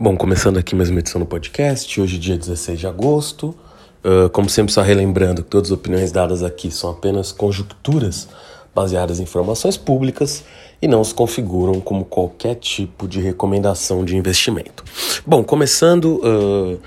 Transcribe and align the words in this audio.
Bom, 0.00 0.16
começando 0.16 0.58
aqui 0.58 0.74
mais 0.74 0.88
uma 0.88 1.00
edição 1.00 1.20
do 1.20 1.26
podcast, 1.26 2.00
hoje 2.00 2.18
dia 2.18 2.36
16 2.36 2.80
de 2.80 2.86
agosto. 2.86 3.54
Uh, 4.02 4.28
como 4.30 4.48
sempre, 4.48 4.72
só 4.72 4.80
relembrando 4.80 5.42
que 5.42 5.50
todas 5.50 5.70
as 5.70 5.76
opiniões 5.76 6.10
dadas 6.10 6.42
aqui 6.42 6.70
são 6.70 6.90
apenas 6.90 7.30
conjecturas 7.30 8.26
baseadas 8.74 9.20
em 9.20 9.24
informações 9.24 9.76
públicas 9.76 10.44
e 10.80 10.88
não 10.88 11.04
se 11.04 11.14
configuram 11.14 11.78
como 11.78 12.06
qualquer 12.06 12.54
tipo 12.56 13.06
de 13.06 13.20
recomendação 13.20 14.02
de 14.02 14.16
investimento. 14.16 14.82
Bom, 15.26 15.44
começando, 15.44 16.20
uh, 16.24 16.80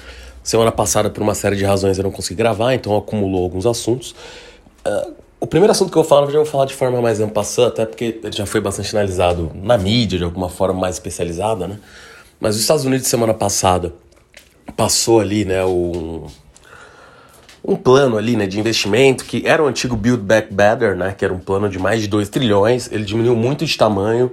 semana 0.44 0.72
passada, 0.72 1.10
por 1.10 1.22
uma 1.22 1.36
série 1.36 1.56
de 1.56 1.64
razões, 1.64 1.98
eu 1.98 2.04
não 2.04 2.12
consegui 2.12 2.36
gravar, 2.36 2.74
então 2.74 2.98
acumulou 2.98 3.44
alguns 3.44 3.68
assuntos. 3.68 4.16
Uh, 4.86 5.14
o 5.40 5.46
primeiro 5.48 5.72
assunto 5.72 5.92
que 5.92 5.98
eu 5.98 6.04
falo, 6.04 6.26
eu 6.26 6.32
já 6.32 6.38
vou 6.40 6.46
falar 6.46 6.66
de 6.66 6.74
forma 6.74 7.00
mais 7.02 7.22
ampassã, 7.22 7.68
até 7.68 7.86
porque 7.86 8.20
ele 8.24 8.36
já 8.36 8.48
foi 8.48 8.60
bastante 8.60 8.94
analisado 8.96 9.52
na 9.54 9.78
mídia, 9.78 10.18
de 10.18 10.24
alguma 10.24 10.50
forma 10.50 10.80
mais 10.82 10.96
especializada, 10.96 11.68
né? 11.68 11.80
Mas 12.40 12.56
os 12.56 12.62
Estados 12.62 12.86
Unidos, 12.86 13.08
semana 13.08 13.34
passada, 13.34 13.94
passou 14.76 15.20
ali, 15.20 15.46
né, 15.46 15.64
um, 15.66 16.28
um 17.64 17.76
plano 17.76 18.18
ali, 18.18 18.36
né, 18.36 18.46
de 18.46 18.60
investimento 18.60 19.26
que 19.26 19.44
era 19.46 19.64
o 19.64 19.68
antigo 19.68 19.96
Build 19.96 20.24
Back 20.24 20.54
Better, 20.54 20.96
né, 20.96 21.16
que 21.18 21.24
era 21.24 21.34
um 21.34 21.40
plano 21.40 21.70
de 21.70 21.80
mais 21.80 22.02
de 22.02 22.08
2 22.08 22.30
trilhões. 22.30 22.92
Ele 22.92 23.04
diminuiu 23.04 23.36
muito 23.36 23.66
de 23.66 23.78
tamanho, 23.78 24.32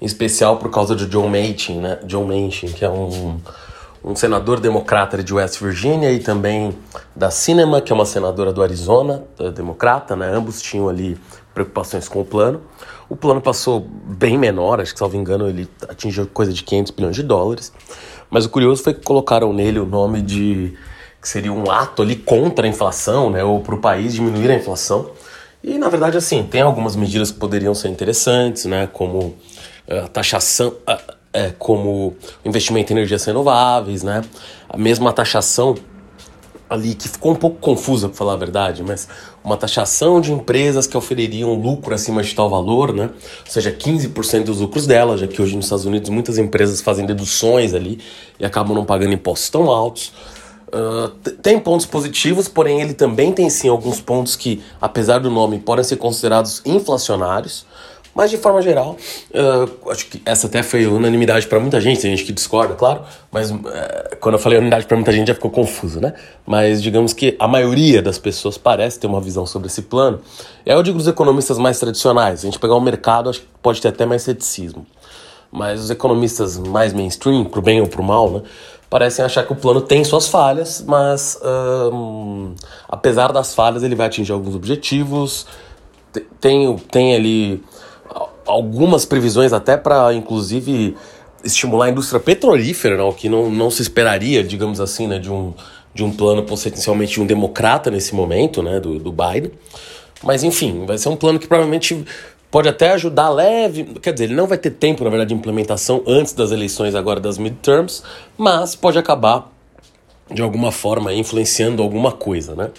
em 0.00 0.06
especial 0.06 0.56
por 0.58 0.70
causa 0.70 0.94
do 0.94 1.06
John 1.06 1.28
Manchin, 1.28 1.80
né, 1.80 1.98
John 2.04 2.24
Manchin, 2.24 2.68
que 2.68 2.84
é 2.84 2.90
um, 2.90 3.38
um 4.06 4.14
senador 4.14 4.60
democrata 4.60 5.20
de 5.20 5.34
West 5.34 5.60
Virginia 5.60 6.12
e 6.12 6.20
também 6.20 6.78
da 7.14 7.28
Cinema, 7.28 7.80
que 7.80 7.90
é 7.90 7.94
uma 7.94 8.06
senadora 8.06 8.52
do 8.52 8.62
Arizona, 8.62 9.24
democrata, 9.52 10.14
né, 10.14 10.30
ambos 10.32 10.62
tinham 10.62 10.88
ali 10.88 11.18
preocupações 11.52 12.06
com 12.06 12.20
o 12.20 12.24
plano. 12.24 12.60
O 13.08 13.16
plano 13.16 13.40
passou 13.40 13.80
bem 13.80 14.38
menor, 14.38 14.80
acho 14.80 14.92
que, 14.92 14.98
salvo 14.98 15.16
engano, 15.16 15.48
ele 15.48 15.68
atingiu 15.88 16.26
coisa 16.26 16.52
de 16.52 16.62
500 16.62 16.92
bilhões 16.92 17.16
de 17.16 17.22
dólares. 17.24 17.72
Mas 18.30 18.44
o 18.44 18.48
curioso 18.48 18.82
foi 18.82 18.94
que 18.94 19.02
colocaram 19.02 19.52
nele 19.52 19.80
o 19.80 19.86
nome 19.86 20.22
de. 20.22 20.76
que 21.20 21.28
seria 21.28 21.52
um 21.52 21.70
ato 21.70 22.02
ali 22.02 22.16
contra 22.16 22.66
a 22.66 22.68
inflação, 22.68 23.30
né? 23.30 23.44
Ou 23.44 23.60
para 23.60 23.74
o 23.76 23.78
país 23.78 24.12
diminuir 24.12 24.50
a 24.50 24.54
inflação. 24.54 25.10
E, 25.62 25.78
na 25.78 25.88
verdade, 25.88 26.16
assim, 26.16 26.42
tem 26.42 26.60
algumas 26.60 26.96
medidas 26.96 27.30
que 27.30 27.38
poderiam 27.38 27.74
ser 27.74 27.88
interessantes, 27.88 28.64
né? 28.64 28.88
Como 28.92 29.36
eh, 29.86 30.00
a 30.00 30.08
taxação. 30.08 30.74
É, 31.32 31.52
como 31.58 32.16
investimento 32.44 32.92
em 32.92 32.96
energias 32.96 33.24
renováveis, 33.24 34.02
né? 34.02 34.22
A 34.68 34.78
mesma 34.78 35.12
taxação 35.12 35.74
ali 36.68 36.94
que 36.94 37.08
ficou 37.08 37.32
um 37.32 37.36
pouco 37.36 37.58
confusa, 37.58 38.08
para 38.08 38.16
falar 38.16 38.32
a 38.32 38.36
verdade, 38.36 38.82
mas 38.82 39.08
uma 39.42 39.56
taxação 39.56 40.20
de 40.20 40.32
empresas 40.32 40.86
que 40.86 40.96
ofeririam 40.96 41.54
lucro 41.54 41.94
acima 41.94 42.22
de 42.22 42.34
tal 42.34 42.50
valor, 42.50 42.92
né? 42.92 43.04
Ou 43.04 43.52
seja, 43.52 43.70
15% 43.70 44.44
dos 44.44 44.60
lucros 44.60 44.86
delas, 44.86 45.20
já 45.20 45.26
que 45.26 45.40
hoje 45.40 45.54
nos 45.54 45.66
Estados 45.66 45.84
Unidos 45.84 46.10
muitas 46.10 46.38
empresas 46.38 46.80
fazem 46.80 47.06
deduções 47.06 47.72
ali 47.72 48.00
e 48.38 48.44
acabam 48.44 48.74
não 48.74 48.84
pagando 48.84 49.12
impostos 49.12 49.48
tão 49.48 49.70
altos. 49.70 50.12
Uh, 50.66 51.08
tem 51.42 51.60
pontos 51.60 51.86
positivos, 51.86 52.48
porém 52.48 52.80
ele 52.80 52.92
também 52.92 53.32
tem 53.32 53.48
sim 53.48 53.68
alguns 53.68 54.00
pontos 54.00 54.34
que, 54.34 54.60
apesar 54.80 55.20
do 55.20 55.30
nome, 55.30 55.60
podem 55.60 55.84
ser 55.84 55.96
considerados 55.96 56.60
inflacionários. 56.64 57.64
Mas 58.16 58.30
de 58.30 58.38
forma 58.38 58.62
geral, 58.62 58.96
uh, 59.30 59.90
acho 59.90 60.06
que 60.06 60.22
essa 60.24 60.46
até 60.46 60.62
foi 60.62 60.86
unanimidade 60.86 61.46
para 61.46 61.60
muita 61.60 61.78
gente, 61.82 62.00
tem 62.00 62.16
gente 62.16 62.24
que 62.24 62.32
discorda, 62.32 62.74
claro, 62.74 63.02
mas 63.30 63.50
uh, 63.50 63.56
quando 64.20 64.36
eu 64.36 64.38
falei 64.38 64.56
unanimidade 64.56 64.86
para 64.86 64.96
muita 64.96 65.12
gente 65.12 65.28
já 65.28 65.34
ficou 65.34 65.50
confuso, 65.50 66.00
né? 66.00 66.14
Mas 66.46 66.82
digamos 66.82 67.12
que 67.12 67.36
a 67.38 67.46
maioria 67.46 68.00
das 68.00 68.18
pessoas 68.18 68.56
parece 68.56 68.98
ter 68.98 69.06
uma 69.06 69.20
visão 69.20 69.44
sobre 69.44 69.68
esse 69.68 69.82
plano. 69.82 70.18
É 70.64 70.72
eu 70.72 70.82
digo 70.82 70.96
os 70.96 71.06
economistas 71.06 71.58
mais 71.58 71.78
tradicionais, 71.78 72.40
a 72.40 72.46
gente 72.46 72.58
pegar 72.58 72.74
o 72.74 72.80
mercado, 72.80 73.28
acho 73.28 73.40
que 73.42 73.46
pode 73.60 73.82
ter 73.82 73.88
até 73.88 74.06
mais 74.06 74.22
ceticismo. 74.22 74.86
Mas 75.52 75.82
os 75.82 75.90
economistas 75.90 76.56
mais 76.56 76.94
mainstream, 76.94 77.44
pro 77.44 77.60
bem 77.60 77.82
ou 77.82 77.86
pro 77.86 78.02
mal, 78.02 78.30
né? 78.30 78.42
Parecem 78.88 79.26
achar 79.26 79.44
que 79.44 79.52
o 79.52 79.56
plano 79.56 79.82
tem 79.82 80.02
suas 80.04 80.26
falhas, 80.26 80.82
mas 80.86 81.38
um, 81.92 82.54
apesar 82.88 83.30
das 83.30 83.54
falhas, 83.54 83.82
ele 83.82 83.94
vai 83.94 84.06
atingir 84.06 84.32
alguns 84.32 84.54
objetivos. 84.54 85.46
Tem, 86.40 86.74
tem 86.90 87.14
ali 87.14 87.62
algumas 88.46 89.04
previsões 89.04 89.52
até 89.52 89.76
para, 89.76 90.12
inclusive, 90.14 90.96
estimular 91.44 91.86
a 91.86 91.90
indústria 91.90 92.20
petrolífera, 92.20 92.96
né, 92.96 93.02
o 93.02 93.12
que 93.12 93.28
não, 93.28 93.50
não 93.50 93.70
se 93.70 93.82
esperaria, 93.82 94.42
digamos 94.42 94.80
assim, 94.80 95.06
né, 95.06 95.18
de 95.18 95.30
um, 95.30 95.52
de 95.94 96.04
um 96.04 96.10
plano 96.10 96.42
potencialmente 96.42 97.14
de 97.14 97.20
um 97.20 97.26
democrata 97.26 97.90
nesse 97.90 98.14
momento, 98.14 98.62
né, 98.62 98.80
do, 98.80 98.98
do 98.98 99.12
Biden. 99.12 99.50
Mas, 100.22 100.42
enfim, 100.42 100.84
vai 100.86 100.98
ser 100.98 101.08
um 101.08 101.16
plano 101.16 101.38
que 101.38 101.46
provavelmente 101.46 102.04
pode 102.50 102.68
até 102.68 102.92
ajudar 102.92 103.28
leve, 103.28 103.84
quer 104.00 104.12
dizer, 104.12 104.24
ele 104.24 104.34
não 104.34 104.46
vai 104.46 104.56
ter 104.56 104.70
tempo, 104.70 105.04
na 105.04 105.10
verdade, 105.10 105.28
de 105.28 105.34
implementação 105.34 106.02
antes 106.06 106.32
das 106.32 106.52
eleições 106.52 106.94
agora 106.94 107.20
das 107.20 107.38
midterms, 107.38 108.02
mas 108.38 108.74
pode 108.74 108.98
acabar 108.98 109.52
de 110.30 110.42
alguma 110.42 110.72
forma 110.72 111.12
influenciando 111.12 111.82
alguma 111.82 112.12
coisa, 112.12 112.54
né? 112.54 112.70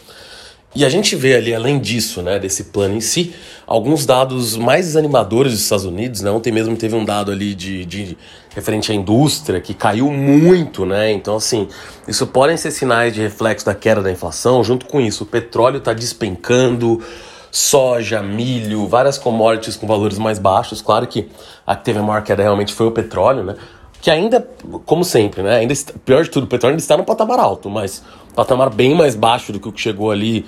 E 0.77 0.85
a 0.85 0.89
gente 0.89 1.15
vê 1.15 1.33
ali, 1.33 1.55
além 1.55 1.79
disso, 1.79 2.21
né, 2.21 2.37
desse 2.37 2.65
plano 2.65 2.93
em 2.93 3.01
si, 3.01 3.33
alguns 3.65 4.05
dados 4.05 4.55
mais 4.55 4.85
desanimadores 4.85 5.51
dos 5.51 5.61
Estados 5.63 5.85
Unidos. 5.85 6.21
Né? 6.21 6.29
Ontem 6.29 6.51
mesmo 6.51 6.77
teve 6.77 6.95
um 6.95 7.03
dado 7.03 7.31
ali 7.31 7.55
de, 7.55 7.83
de 7.83 8.15
referente 8.53 8.91
à 8.91 8.95
indústria 8.95 9.59
que 9.59 9.73
caiu 9.73 10.11
muito, 10.11 10.85
né? 10.85 11.11
Então, 11.11 11.35
assim, 11.35 11.67
isso 12.07 12.27
podem 12.27 12.55
ser 12.57 12.69
sinais 12.69 13.11
de 13.11 13.21
reflexo 13.21 13.65
da 13.65 13.73
queda 13.73 14.03
da 14.03 14.11
inflação. 14.11 14.63
Junto 14.63 14.85
com 14.85 15.01
isso, 15.01 15.23
o 15.23 15.25
petróleo 15.25 15.77
está 15.77 15.93
despencando, 15.93 17.01
soja, 17.49 18.21
milho, 18.21 18.85
várias 18.85 19.17
commodities 19.17 19.75
com 19.75 19.87
valores 19.87 20.19
mais 20.19 20.37
baixos. 20.37 20.79
Claro 20.79 21.07
que 21.07 21.27
a 21.65 21.75
que 21.75 21.85
teve 21.85 21.97
a 21.97 22.03
maior 22.03 22.21
queda 22.21 22.43
realmente 22.43 22.71
foi 22.71 22.85
o 22.85 22.91
petróleo, 22.91 23.43
né? 23.43 23.55
Que 23.99 24.11
ainda, 24.11 24.47
como 24.85 25.03
sempre, 25.03 25.41
né? 25.41 25.55
Ainda, 25.55 25.73
pior 26.05 26.23
de 26.23 26.29
tudo, 26.29 26.43
o 26.43 26.47
petróleo 26.47 26.73
ainda 26.73 26.83
está 26.83 26.95
no 26.95 27.03
patamar 27.03 27.39
alto, 27.39 27.67
mas 27.67 28.03
patamar 28.35 28.69
bem 28.69 28.93
mais 28.93 29.15
baixo 29.15 29.51
do 29.51 29.59
que 29.59 29.67
o 29.67 29.71
que 29.71 29.81
chegou 29.81 30.11
ali 30.11 30.45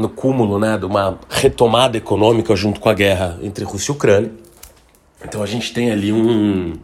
no 0.00 0.08
cúmulo 0.08 0.58
né, 0.58 0.78
de 0.78 0.86
uma 0.86 1.18
retomada 1.28 1.96
econômica 1.96 2.56
junto 2.56 2.80
com 2.80 2.88
a 2.88 2.94
guerra 2.94 3.38
entre 3.42 3.64
Rússia 3.64 3.92
e 3.92 3.94
Ucrânia. 3.94 4.32
Então 5.24 5.42
a 5.42 5.46
gente 5.46 5.72
tem 5.72 5.90
ali 5.90 6.12
um, 6.12 6.78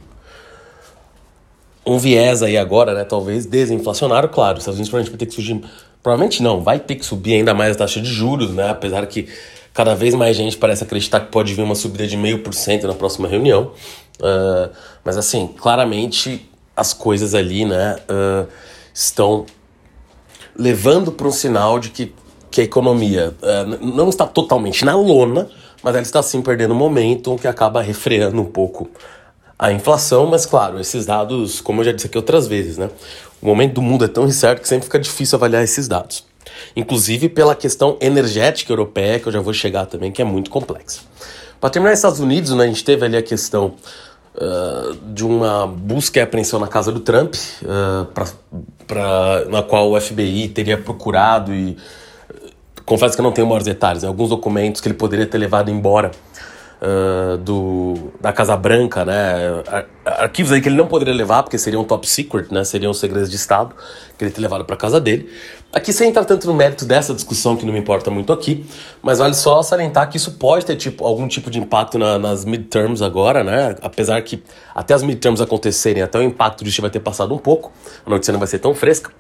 um 1.85 1.99
viés 1.99 2.43
aí 2.43 2.57
agora, 2.57 2.95
né, 2.95 3.05
talvez 3.05 3.47
desinflacionário, 3.47 4.29
claro. 4.29 4.59
Os 4.59 4.63
Estados 4.63 4.79
Unidos 4.79 4.91
provavelmente 4.91 5.11
vai 5.11 5.19
ter 5.19 5.27
que 5.27 5.35
surgir, 5.35 5.65
provavelmente 6.03 6.43
não, 6.43 6.61
vai 6.61 6.79
ter 6.79 6.97
que 6.97 7.07
subir 7.07 7.35
ainda 7.35 7.55
mais 7.55 7.73
a 7.73 7.79
taxa 7.79 8.01
de 8.01 8.09
juros, 8.09 8.51
né, 8.51 8.69
apesar 8.71 9.07
que 9.07 9.29
cada 9.73 9.95
vez 9.95 10.15
mais 10.15 10.37
gente 10.37 10.57
parece 10.57 10.85
acreditar 10.85 11.21
que 11.21 11.31
pode 11.31 11.55
vir 11.55 11.63
uma 11.63 11.75
subida 11.75 12.07
de 12.07 12.17
meio 12.17 12.43
por 12.43 12.55
cento 12.55 12.87
na 12.87 12.95
próxima 12.95 13.29
reunião. 13.29 13.73
Uh, 14.19 14.71
mas 15.05 15.17
assim, 15.17 15.47
claramente 15.47 16.49
as 16.75 16.93
coisas 16.93 17.35
ali, 17.35 17.65
né, 17.65 17.97
uh, 18.11 18.47
estão 18.93 19.45
levando 20.59 21.13
para 21.13 21.29
um 21.29 21.33
sinal 21.33 21.79
de 21.79 21.91
que 21.91 22.15
que 22.51 22.61
a 22.61 22.65
economia 22.65 23.35
uh, 23.43 23.87
não 23.87 24.09
está 24.09 24.27
totalmente 24.27 24.85
na 24.85 24.95
lona, 24.95 25.49
mas 25.83 25.95
ela 25.95 26.03
está 26.03 26.23
sim 26.23 26.43
perdendo 26.43 26.75
momento, 26.75 27.35
o 27.35 27.39
que 27.39 27.47
acaba 27.47 27.83
refreando 27.83 28.41
um 28.41 28.45
pouco 28.45 28.89
a 29.59 29.73
inflação. 29.73 30.27
Mas 30.27 30.47
claro, 30.47 30.81
esses 30.81 31.07
dados, 31.07 31.61
como 31.61 31.81
eu 31.81 31.87
já 31.87 31.93
disse 31.93 32.07
aqui 32.07 32.17
outras 32.17 32.47
vezes, 32.47 32.79
né? 32.79 32.91
O 33.41 33.47
momento 33.47 33.75
do 33.75 33.83
mundo 33.83 34.05
é 34.05 34.09
tão 34.09 34.27
incerto 34.27 34.63
que 34.63 34.69
sempre 34.69 34.87
fica 34.87 34.99
difícil 34.99 35.37
avaliar 35.37 35.63
esses 35.63 35.87
dados. 35.87 36.25
Inclusive 36.75 37.29
pela 37.29 37.55
questão 37.55 37.97
energética 38.01 38.73
europeia, 38.73 39.21
que 39.21 39.27
eu 39.27 39.33
já 39.33 39.41
vou 39.41 39.53
chegar 39.53 39.87
também, 39.87 40.11
que 40.11 40.23
é 40.23 40.25
muito 40.25 40.51
complexa. 40.51 41.01
Para 41.61 41.71
terminar, 41.71 41.95
Estados 41.95 42.21
Unidos, 42.21 42.53
né, 42.53 42.65
a 42.65 42.67
gente 42.67 42.85
teve 42.85 43.05
ali 43.05 43.17
a 43.17 43.23
questão 43.23 43.75
uh, 44.35 44.95
de 45.13 45.25
uma 45.25 45.67
busca 45.67 46.19
e 46.19 46.23
apreensão 46.23 46.61
na 46.61 46.69
casa 46.69 46.93
do 46.93 47.01
Trump, 47.01 47.35
uh, 47.35 48.05
pra, 48.07 48.27
pra, 48.87 49.45
na 49.47 49.63
qual 49.63 49.91
o 49.91 50.01
FBI 50.01 50.49
teria 50.49 50.79
procurado 50.79 51.55
e 51.55 51.77
confesso 52.87 53.15
que 53.15 53.21
eu 53.21 53.25
não 53.25 53.33
tenho 53.33 53.47
maiores 53.47 53.67
detalhes, 53.67 54.03
né? 54.03 54.09
alguns 54.09 54.31
documentos 54.31 54.81
que 54.81 54.89
ele 54.89 54.95
poderia 54.95 55.27
ter 55.27 55.37
levado 55.37 55.71
embora 55.71 56.13
uh, 56.81 57.37
do, 57.39 58.13
da 58.21 58.33
Casa 58.33 58.57
Branca, 58.57 59.05
né? 59.05 59.63
Ar 59.67 59.87
arquivos 60.05 60.53
aí 60.53 60.61
que 60.61 60.69
ele 60.69 60.77
não 60.77 60.87
poderia 60.87 61.13
levar, 61.13 61.43
porque 61.43 61.59
seriam 61.59 61.83
top 61.83 62.09
secret, 62.09 62.47
né? 62.53 62.63
Seriam 62.63 62.95
segredos 62.95 63.29
de 63.29 63.35
Estado, 63.35 63.75
que 64.17 64.25
ele 64.25 64.31
ter 64.31 64.41
levado 64.41 64.65
para 64.65 64.77
casa 64.77 65.01
dele. 65.01 65.29
Aqui 65.73 65.93
sem 65.93 66.11
entrar 66.11 66.25
tanto 66.25 66.47
no 66.47 66.55
mérito 66.55 66.85
dessa 66.85 67.13
discussão, 67.13 67.57
que 67.57 67.67
não 67.67 67.73
me 67.73 67.79
importa 67.81 68.09
muito 68.09 68.33
aqui, 68.33 68.65
mas 69.03 69.19
vale 69.19 69.35
só 69.35 69.63
salientar 69.63 70.09
que 70.09 70.17
isso 70.17 70.33
pode 70.33 70.65
ter 70.65 70.77
tipo, 70.77 71.05
algum 71.05 71.27
tipo 71.27 71.51
de 71.51 71.59
impacto 71.59 71.99
na, 71.99 72.21
nas 72.21 72.45
midterms 72.45 73.03
agora, 73.03 73.43
né? 73.43 73.75
Apesar 73.83 74.23
que 74.23 74.43
até 74.73 74.95
as 74.95 75.03
midterms 75.03 75.41
acontecerem, 75.41 76.03
até 76.03 76.21
o 76.21 76.23
impacto 76.23 76.63
disso 76.65 76.81
vai 76.81 76.91
ter 76.91 77.01
passado 77.01 77.35
um 77.35 77.39
pouco, 77.39 77.73
a 78.07 78.09
notícia 78.09 78.31
não 78.31 78.39
vai 78.39 78.47
ser 78.47 78.61
tão 78.61 78.75
fresca 78.75 79.11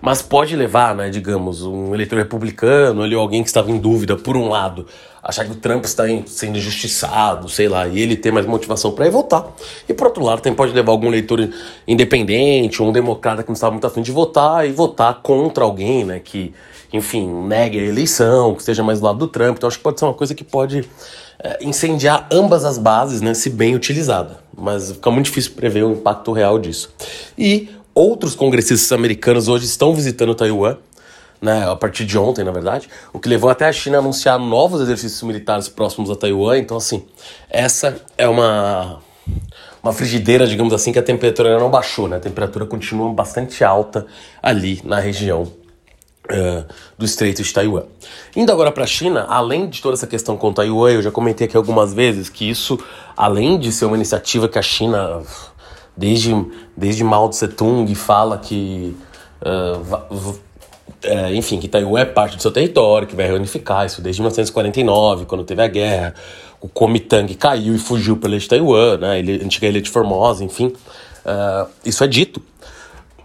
mas 0.00 0.22
pode 0.22 0.54
levar, 0.54 0.94
né, 0.94 1.10
digamos, 1.10 1.62
um 1.62 1.94
eleitor 1.94 2.16
republicano 2.16 3.02
ou 3.02 3.20
alguém 3.20 3.42
que 3.42 3.48
estava 3.48 3.70
em 3.70 3.78
dúvida, 3.78 4.16
por 4.16 4.36
um 4.36 4.48
lado, 4.48 4.86
achar 5.22 5.44
que 5.44 5.52
o 5.52 5.56
Trump 5.56 5.84
está 5.84 6.04
sendo 6.26 6.56
injustiçado, 6.56 7.48
sei 7.48 7.68
lá, 7.68 7.86
e 7.88 8.00
ele 8.00 8.16
ter 8.16 8.32
mais 8.32 8.46
motivação 8.46 8.92
para 8.92 9.06
ir 9.06 9.10
votar. 9.10 9.44
E 9.88 9.92
por 9.92 10.06
outro 10.06 10.24
lado, 10.24 10.40
também 10.40 10.56
pode 10.56 10.72
levar 10.72 10.92
algum 10.92 11.08
eleitor 11.08 11.48
independente 11.86 12.80
ou 12.80 12.88
um 12.88 12.92
democrata 12.92 13.42
que 13.42 13.48
não 13.48 13.54
estava 13.54 13.72
muito 13.72 13.86
afim 13.86 14.00
de 14.00 14.12
votar 14.12 14.66
e 14.66 14.72
votar 14.72 15.20
contra 15.22 15.64
alguém, 15.64 16.04
né, 16.04 16.20
que, 16.20 16.54
enfim, 16.92 17.28
negue 17.28 17.78
a 17.78 17.82
eleição, 17.82 18.54
que 18.54 18.60
esteja 18.60 18.82
mais 18.82 19.00
do 19.00 19.06
lado 19.06 19.18
do 19.18 19.28
Trump. 19.28 19.56
Então 19.56 19.68
acho 19.68 19.78
que 19.78 19.84
pode 19.84 19.98
ser 19.98 20.06
uma 20.06 20.14
coisa 20.14 20.34
que 20.34 20.44
pode 20.44 20.88
é, 21.40 21.58
incendiar 21.60 22.26
ambas 22.30 22.64
as 22.64 22.78
bases, 22.78 23.20
né, 23.20 23.34
se 23.34 23.50
bem 23.50 23.74
utilizada. 23.74 24.38
Mas 24.56 24.92
fica 24.92 25.10
muito 25.10 25.26
difícil 25.26 25.52
prever 25.52 25.84
o 25.84 25.92
impacto 25.92 26.32
real 26.32 26.58
disso. 26.58 26.90
E 27.36 27.68
outros 27.98 28.36
congressistas 28.36 28.92
americanos 28.92 29.48
hoje 29.48 29.64
estão 29.64 29.92
visitando 29.92 30.32
Taiwan, 30.32 30.76
né, 31.42 31.68
a 31.68 31.74
partir 31.74 32.04
de 32.04 32.16
ontem, 32.16 32.44
na 32.44 32.52
verdade, 32.52 32.88
o 33.12 33.18
que 33.18 33.28
levou 33.28 33.50
até 33.50 33.66
a 33.66 33.72
China 33.72 33.98
a 33.98 34.00
anunciar 34.00 34.38
novos 34.38 34.80
exercícios 34.80 35.20
militares 35.22 35.68
próximos 35.68 36.08
a 36.08 36.14
Taiwan. 36.14 36.58
Então, 36.58 36.76
assim, 36.76 37.04
essa 37.50 38.00
é 38.16 38.28
uma 38.28 39.00
uma 39.82 39.92
frigideira, 39.92 40.46
digamos 40.46 40.72
assim, 40.72 40.92
que 40.92 40.98
a 40.98 41.02
temperatura 41.02 41.58
não 41.58 41.70
baixou, 41.70 42.08
né? 42.08 42.16
A 42.16 42.20
temperatura 42.20 42.66
continua 42.66 43.12
bastante 43.12 43.62
alta 43.62 44.06
ali 44.42 44.80
na 44.84 44.98
região 44.98 45.42
uh, 45.42 46.64
do 46.96 47.04
Estreito 47.04 47.42
de 47.42 47.52
Taiwan. 47.52 47.84
Indo 48.34 48.50
agora 48.50 48.72
para 48.72 48.84
a 48.84 48.86
China, 48.86 49.26
além 49.28 49.68
de 49.68 49.80
toda 49.80 49.94
essa 49.94 50.06
questão 50.06 50.36
com 50.36 50.52
Taiwan, 50.52 50.92
eu 50.92 51.02
já 51.02 51.10
comentei 51.10 51.46
aqui 51.46 51.56
algumas 51.56 51.94
vezes 51.94 52.28
que 52.28 52.48
isso, 52.48 52.78
além 53.16 53.58
de 53.58 53.70
ser 53.70 53.84
uma 53.84 53.96
iniciativa 53.96 54.48
que 54.48 54.58
a 54.58 54.62
China, 54.62 55.22
desde, 55.98 56.32
desde 56.76 57.02
Mao 57.02 57.28
Tse 57.28 57.48
Tung, 57.48 57.92
fala 57.94 58.38
que. 58.38 58.96
Uh, 59.42 60.38
é, 61.02 61.34
enfim, 61.34 61.60
que 61.60 61.68
Taiwan 61.68 62.00
é 62.00 62.04
parte 62.04 62.36
do 62.36 62.42
seu 62.42 62.50
território, 62.50 63.06
que 63.06 63.14
vai 63.14 63.26
reunificar 63.26 63.86
isso 63.86 64.02
desde 64.02 64.20
1949, 64.20 65.26
quando 65.26 65.44
teve 65.44 65.62
a 65.62 65.68
guerra 65.68 66.14
o 66.60 66.68
Kuomintang 66.68 67.32
caiu 67.34 67.74
e 67.74 67.78
fugiu 67.78 68.16
para 68.16 68.30
ilha 68.30 68.38
de 68.38 68.48
Taiwan, 68.48 68.98
né? 68.98 69.18
Ele, 69.18 69.44
antiga 69.44 69.66
ilha 69.66 69.80
de 69.80 69.90
Formosa, 69.90 70.44
enfim. 70.44 70.66
Uh, 70.66 71.68
isso 71.84 72.02
é 72.02 72.06
dito. 72.06 72.42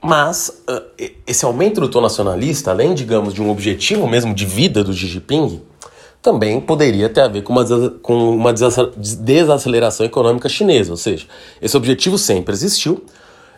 Mas 0.01 0.63
uh, 0.69 0.83
esse 1.25 1.43
aumento 1.45 1.81
do 1.81 1.89
tom 1.89 2.01
nacionalista, 2.01 2.71
além, 2.71 2.93
digamos, 2.93 3.33
de 3.33 3.41
um 3.41 3.49
objetivo 3.49 4.07
mesmo 4.07 4.33
de 4.33 4.45
vida 4.45 4.83
do 4.83 4.93
Xi 4.93 5.07
Jinping, 5.07 5.61
também 6.23 6.61
poderia 6.61 7.09
ter 7.09 7.19
a 7.19 7.27
ver 7.27 7.43
com 7.43 7.51
uma, 7.51 7.65
com 8.01 8.29
uma 8.33 8.53
desaceleração 8.53 10.05
econômica 10.05 10.47
chinesa. 10.47 10.91
Ou 10.91 10.97
seja, 10.97 11.27
esse 11.61 11.75
objetivo 11.75 12.17
sempre 12.17 12.53
existiu 12.53 13.03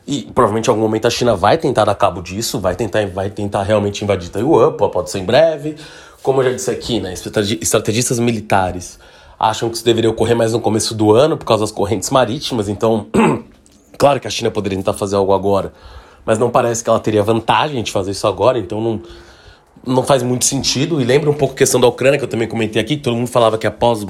e 0.08 0.24
provavelmente 0.34 0.68
em 0.68 0.72
algum 0.72 0.82
momento 0.82 1.06
a 1.06 1.12
China 1.12 1.36
vai 1.36 1.60
tentar 1.60 1.86
dar 1.86 1.94
cabo 1.94 2.24
disso, 2.24 2.60
vai 2.60 2.76
tentar, 2.76 3.06
vai 3.08 3.30
tentar 3.30 3.62
realmente 3.62 4.04
invadir 4.04 4.30
Taiwan, 4.30 4.74
pode 4.74 5.12
ser 5.12 5.20
em 5.20 5.24
breve. 5.24 5.76
Como 6.24 6.42
eu 6.42 6.46
já 6.46 6.56
disse 6.56 6.72
aqui, 6.72 7.00
né, 7.00 7.14
estrategistas 7.14 8.18
militares 8.18 8.98
acham 9.40 9.70
que 9.70 9.76
isso 9.76 9.86
deveria 9.86 10.10
ocorrer 10.10 10.36
mais 10.36 10.54
no 10.54 10.60
começo 10.60 10.96
do 10.96 11.12
ano 11.12 11.38
por 11.38 11.46
causa 11.46 11.64
das 11.64 11.72
correntes 11.72 12.10
marítimas. 12.10 12.68
Então, 12.68 13.06
claro 13.96 14.20
que 14.20 14.28
a 14.28 14.32
China 14.32 14.50
poderia 14.50 14.76
tentar 14.76 14.94
fazer 14.94 15.16
algo 15.16 15.34
agora, 15.34 15.72
mas 16.26 16.40
não 16.40 16.50
parece 16.50 16.84
que 16.84 16.90
ela 16.90 17.00
teria 17.00 17.22
vantagem 17.22 17.84
de 17.84 17.92
fazer 17.92 18.10
isso 18.10 18.26
agora, 18.26 18.58
então 18.58 18.82
não, 18.82 19.02
não 19.86 20.04
faz 20.04 20.22
muito 20.24 20.46
sentido. 20.46 21.02
E 21.02 21.04
lembra 21.04 21.30
um 21.30 21.34
pouco 21.34 21.54
a 21.54 21.58
questão 21.58 21.80
da 21.80 21.88
Ucrânia, 21.88 22.18
que 22.18 22.24
eu 22.24 22.30
também 22.30 22.48
comentei 22.48 22.82
aqui, 22.82 22.98
que 22.98 23.04
todo 23.04 23.16
mundo 23.16 23.28
falava 23.28 23.58
que 23.58 23.68
após 23.68 24.06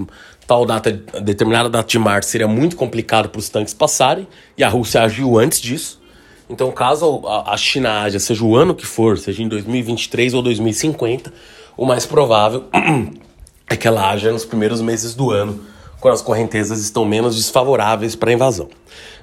tal 0.48 0.66
data, 0.66 0.92
determinada 1.22 1.70
data 1.70 1.88
de 1.88 1.98
março, 1.98 2.30
seria 2.30 2.48
muito 2.48 2.76
complicado 2.76 3.30
para 3.30 3.40
os 3.40 3.50
tanques 3.50 3.74
passarem, 3.74 4.28
e 4.58 4.64
a 4.64 4.70
Rússia 4.70 5.02
agiu 5.02 5.40
antes 5.40 5.60
disso. 5.60 6.02
Então, 6.50 6.72
caso 6.72 7.24
a 7.28 7.58
China 7.58 8.04
haja, 8.04 8.20
seja 8.20 8.44
o 8.44 8.56
ano 8.56 8.76
que 8.76 8.86
for, 8.86 9.18
seja 9.18 9.42
em 9.42 9.48
2023 9.48 10.36
ou 10.36 10.44
2050, 10.44 11.34
o 11.76 11.86
mais 11.86 12.06
provável 12.06 12.66
é 13.68 13.76
que 13.76 13.88
ela 13.88 14.12
haja 14.12 14.32
nos 14.32 14.46
primeiros 14.46 14.80
meses 14.80 15.16
do 15.16 15.32
ano, 15.32 15.60
quando 16.00 16.14
as 16.14 16.22
correntezas 16.22 16.80
estão 16.80 17.04
menos 17.04 17.36
desfavoráveis 17.36 18.16
para 18.16 18.30
a 18.30 18.34
invasão. 18.34 18.70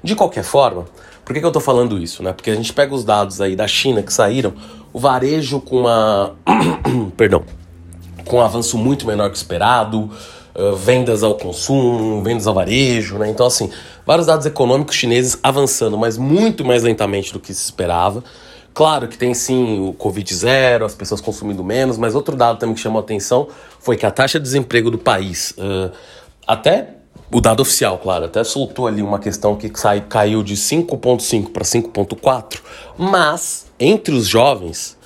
De 0.03 0.15
qualquer 0.15 0.43
forma, 0.43 0.85
por 1.23 1.33
que, 1.33 1.39
que 1.39 1.45
eu 1.45 1.49
estou 1.49 1.61
falando 1.61 1.97
isso? 1.97 2.21
Né? 2.21 2.33
Porque 2.33 2.51
a 2.51 2.55
gente 2.55 2.73
pega 2.73 2.93
os 2.93 3.05
dados 3.05 3.39
aí 3.39 3.55
da 3.55 3.67
China 3.67 4.03
que 4.03 4.11
saíram, 4.11 4.53
o 4.93 4.99
varejo 4.99 5.59
com 5.59 5.79
uma. 5.81 6.35
perdão. 7.17 7.43
com 8.25 8.37
um 8.37 8.41
avanço 8.41 8.77
muito 8.77 9.05
menor 9.05 9.29
que 9.31 9.35
esperado, 9.35 10.09
uh, 10.55 10.75
vendas 10.75 11.23
ao 11.23 11.35
consumo, 11.35 12.23
vendas 12.23 12.45
ao 12.45 12.53
varejo, 12.53 13.17
né? 13.17 13.29
Então, 13.29 13.45
assim, 13.45 13.69
vários 14.05 14.27
dados 14.27 14.45
econômicos 14.45 14.95
chineses 14.95 15.37
avançando, 15.41 15.97
mas 15.97 16.17
muito 16.17 16.63
mais 16.63 16.83
lentamente 16.83 17.33
do 17.33 17.39
que 17.39 17.53
se 17.53 17.63
esperava. 17.63 18.23
Claro 18.73 19.07
que 19.07 19.17
tem 19.17 19.33
sim 19.33 19.87
o 19.87 19.93
Covid 19.93 20.33
zero, 20.33 20.85
as 20.85 20.95
pessoas 20.95 21.21
consumindo 21.21 21.63
menos, 21.63 21.97
mas 21.97 22.15
outro 22.15 22.35
dado 22.35 22.57
também 22.57 22.73
que 22.73 22.81
chamou 22.81 22.99
a 22.99 23.03
atenção 23.03 23.47
foi 23.79 23.97
que 23.97 24.05
a 24.05 24.11
taxa 24.11 24.39
de 24.39 24.43
desemprego 24.43 24.89
do 24.89 24.97
país, 24.97 25.51
uh, 25.57 25.91
até 26.47 26.95
o 27.31 27.41
dado 27.41 27.61
oficial, 27.61 27.97
claro, 27.97 28.25
até 28.25 28.43
soltou 28.43 28.87
ali 28.87 29.01
uma 29.01 29.19
questão 29.19 29.55
que 29.55 29.71
sai, 29.75 30.01
caiu 30.01 30.43
de 30.43 30.55
5,5 30.55 31.51
para 31.51 31.63
5,4, 31.63 32.59
mas 32.97 33.65
entre 33.83 34.15
os 34.15 34.27
jovens, 34.27 34.97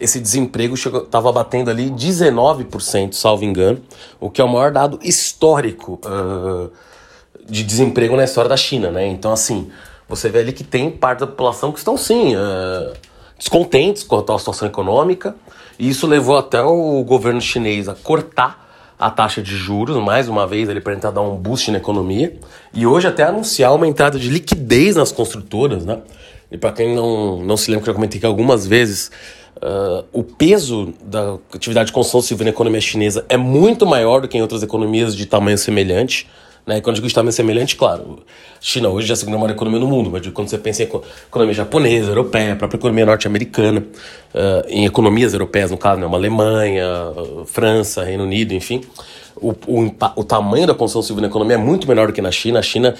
esse 0.00 0.20
desemprego 0.20 0.74
estava 0.74 1.32
batendo 1.32 1.70
ali 1.70 1.90
19%, 1.90 3.12
salvo 3.12 3.44
engano, 3.44 3.80
o 4.20 4.30
que 4.30 4.40
é 4.40 4.44
o 4.44 4.48
maior 4.48 4.70
dado 4.70 4.98
histórico 5.02 6.00
uh, 6.04 6.70
de 7.48 7.64
desemprego 7.64 8.16
na 8.16 8.24
história 8.24 8.48
da 8.48 8.56
China, 8.56 8.90
né? 8.90 9.06
Então, 9.06 9.32
assim, 9.32 9.70
você 10.08 10.28
vê 10.28 10.40
ali 10.40 10.52
que 10.52 10.62
tem 10.62 10.90
parte 10.90 11.20
da 11.20 11.26
população 11.26 11.72
que 11.72 11.78
estão 11.78 11.96
sim. 11.96 12.36
Uh, 12.36 12.92
descontentes 13.38 14.02
com 14.02 14.16
a 14.16 14.38
situação 14.38 14.66
econômica, 14.66 15.34
e 15.78 15.88
isso 15.88 16.06
levou 16.06 16.36
até 16.36 16.60
o 16.60 17.02
governo 17.04 17.40
chinês 17.40 17.88
a 17.88 17.94
cortar 17.94 18.66
a 18.98 19.10
taxa 19.10 19.40
de 19.40 19.56
juros, 19.56 19.96
mais 20.02 20.28
uma 20.28 20.44
vez, 20.44 20.68
ele 20.68 20.80
para 20.80 20.92
tentar 20.92 21.12
dar 21.12 21.20
um 21.20 21.36
boost 21.36 21.70
na 21.70 21.78
economia, 21.78 22.36
e 22.74 22.84
hoje 22.84 23.06
até 23.06 23.22
anunciar 23.22 23.72
uma 23.72 23.86
entrada 23.86 24.18
de 24.18 24.28
liquidez 24.28 24.96
nas 24.96 25.12
construtoras, 25.12 25.84
né? 25.84 26.00
E 26.50 26.56
para 26.56 26.72
quem 26.72 26.94
não, 26.94 27.38
não 27.42 27.56
se 27.56 27.70
lembra 27.70 27.84
que 27.84 27.90
eu 27.90 27.94
comentei 27.94 28.20
que 28.20 28.26
algumas 28.26 28.66
vezes 28.66 29.10
uh, 29.56 30.04
o 30.12 30.22
peso 30.22 30.94
da 31.02 31.36
atividade 31.52 31.88
de 31.88 31.92
construção 31.92 32.22
civil 32.22 32.44
na 32.44 32.50
economia 32.50 32.80
chinesa 32.80 33.24
é 33.28 33.36
muito 33.36 33.86
maior 33.86 34.20
do 34.22 34.28
que 34.28 34.38
em 34.38 34.42
outras 34.42 34.62
economias 34.62 35.14
de 35.14 35.26
tamanho 35.26 35.58
semelhante. 35.58 36.26
Né? 36.66 36.80
Quando 36.80 36.88
eu 36.88 36.94
digo 36.96 37.06
estamento 37.06 37.34
semelhante, 37.34 37.76
claro, 37.76 38.18
China 38.60 38.90
hoje 38.90 39.10
é 39.10 39.14
a 39.14 39.16
segunda 39.16 39.38
maior 39.38 39.52
economia 39.52 39.80
no 39.80 39.86
mundo, 39.86 40.10
mas 40.10 40.26
quando 40.28 40.48
você 40.48 40.58
pensa 40.58 40.82
em 40.82 40.86
economia 40.86 41.54
japonesa, 41.54 42.10
europeia, 42.10 42.52
a 42.52 42.56
própria 42.56 42.78
economia 42.78 43.06
norte-americana, 43.06 43.80
uh, 43.80 44.68
em 44.68 44.84
economias 44.84 45.32
europeias, 45.32 45.70
no 45.70 45.78
caso, 45.78 46.00
né? 46.00 46.06
uma 46.06 46.18
Alemanha, 46.18 46.84
França, 47.46 48.04
Reino 48.04 48.24
Unido, 48.24 48.52
enfim, 48.52 48.82
o, 49.36 49.50
o, 49.66 49.94
o 50.16 50.24
tamanho 50.24 50.66
da 50.66 50.74
construção 50.74 51.02
civil 51.02 51.22
na 51.22 51.28
economia 51.28 51.54
é 51.54 51.58
muito 51.58 51.88
menor 51.88 52.08
do 52.08 52.12
que 52.12 52.20
na 52.20 52.32
China. 52.32 52.58
A 52.58 52.62
China 52.62 52.94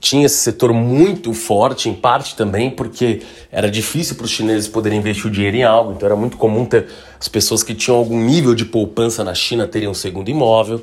tinha 0.00 0.24
esse 0.24 0.38
setor 0.38 0.72
muito 0.72 1.34
forte, 1.34 1.88
em 1.88 1.94
parte 1.94 2.34
também 2.34 2.70
porque 2.70 3.20
era 3.52 3.70
difícil 3.70 4.16
para 4.16 4.24
os 4.24 4.30
chineses 4.30 4.66
poderem 4.66 4.98
investir 4.98 5.26
o 5.26 5.30
dinheiro 5.30 5.58
em 5.58 5.62
algo, 5.62 5.92
então 5.92 6.06
era 6.06 6.16
muito 6.16 6.38
comum 6.38 6.64
ter 6.64 6.86
as 7.18 7.28
pessoas 7.28 7.62
que 7.62 7.74
tinham 7.74 7.98
algum 7.98 8.18
nível 8.18 8.54
de 8.54 8.64
poupança 8.64 9.22
na 9.22 9.34
China 9.34 9.66
terem 9.66 9.88
um 9.88 9.94
segundo 9.94 10.30
imóvel. 10.30 10.78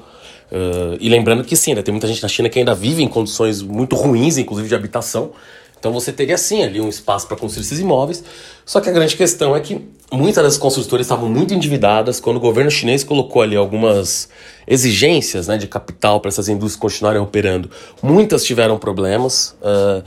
Uh, 0.50 0.96
e 1.02 1.10
lembrando 1.10 1.44
que 1.44 1.58
sim, 1.58 1.74
né, 1.74 1.82
tem 1.82 1.92
muita 1.92 2.08
gente 2.08 2.22
na 2.22 2.30
China 2.30 2.48
que 2.48 2.60
ainda 2.60 2.74
vive 2.74 3.04
em 3.04 3.08
condições 3.08 3.62
muito 3.62 3.96
ruins, 3.96 4.38
inclusive 4.38 4.70
de 4.70 4.76
habitação. 4.76 5.32
Então 5.80 5.92
você 5.92 6.12
teria 6.12 6.38
sim 6.38 6.64
ali 6.64 6.82
um 6.82 6.90
espaço 6.90 7.28
para 7.28 7.38
construir 7.38 7.64
esses 7.64 7.80
imóveis. 7.80 8.24
Só 8.66 8.82
que 8.82 8.90
a 8.90 8.92
grande 8.92 9.16
questão 9.16 9.56
é 9.56 9.60
que 9.60 9.88
muitas 10.12 10.44
das 10.44 10.58
construtoras 10.58 11.06
estavam 11.06 11.30
muito 11.30 11.54
endividadas 11.54 12.20
quando 12.20 12.38
o 12.38 12.40
governo 12.40 12.72
chinês 12.72 13.04
colocou 13.04 13.42
ali 13.42 13.56
algumas 13.56 14.30
exigências 14.68 15.48
né, 15.48 15.58
de 15.58 15.68
capital 15.68 16.20
para 16.20 16.30
essas 16.30 16.50
indústrias 16.50 16.80
continuarem 16.80 17.22
operando. 17.22 17.70
Muitas 18.02 18.44
tiveram 18.44 18.78
problemas. 18.78 19.56
Uh, 19.62 20.04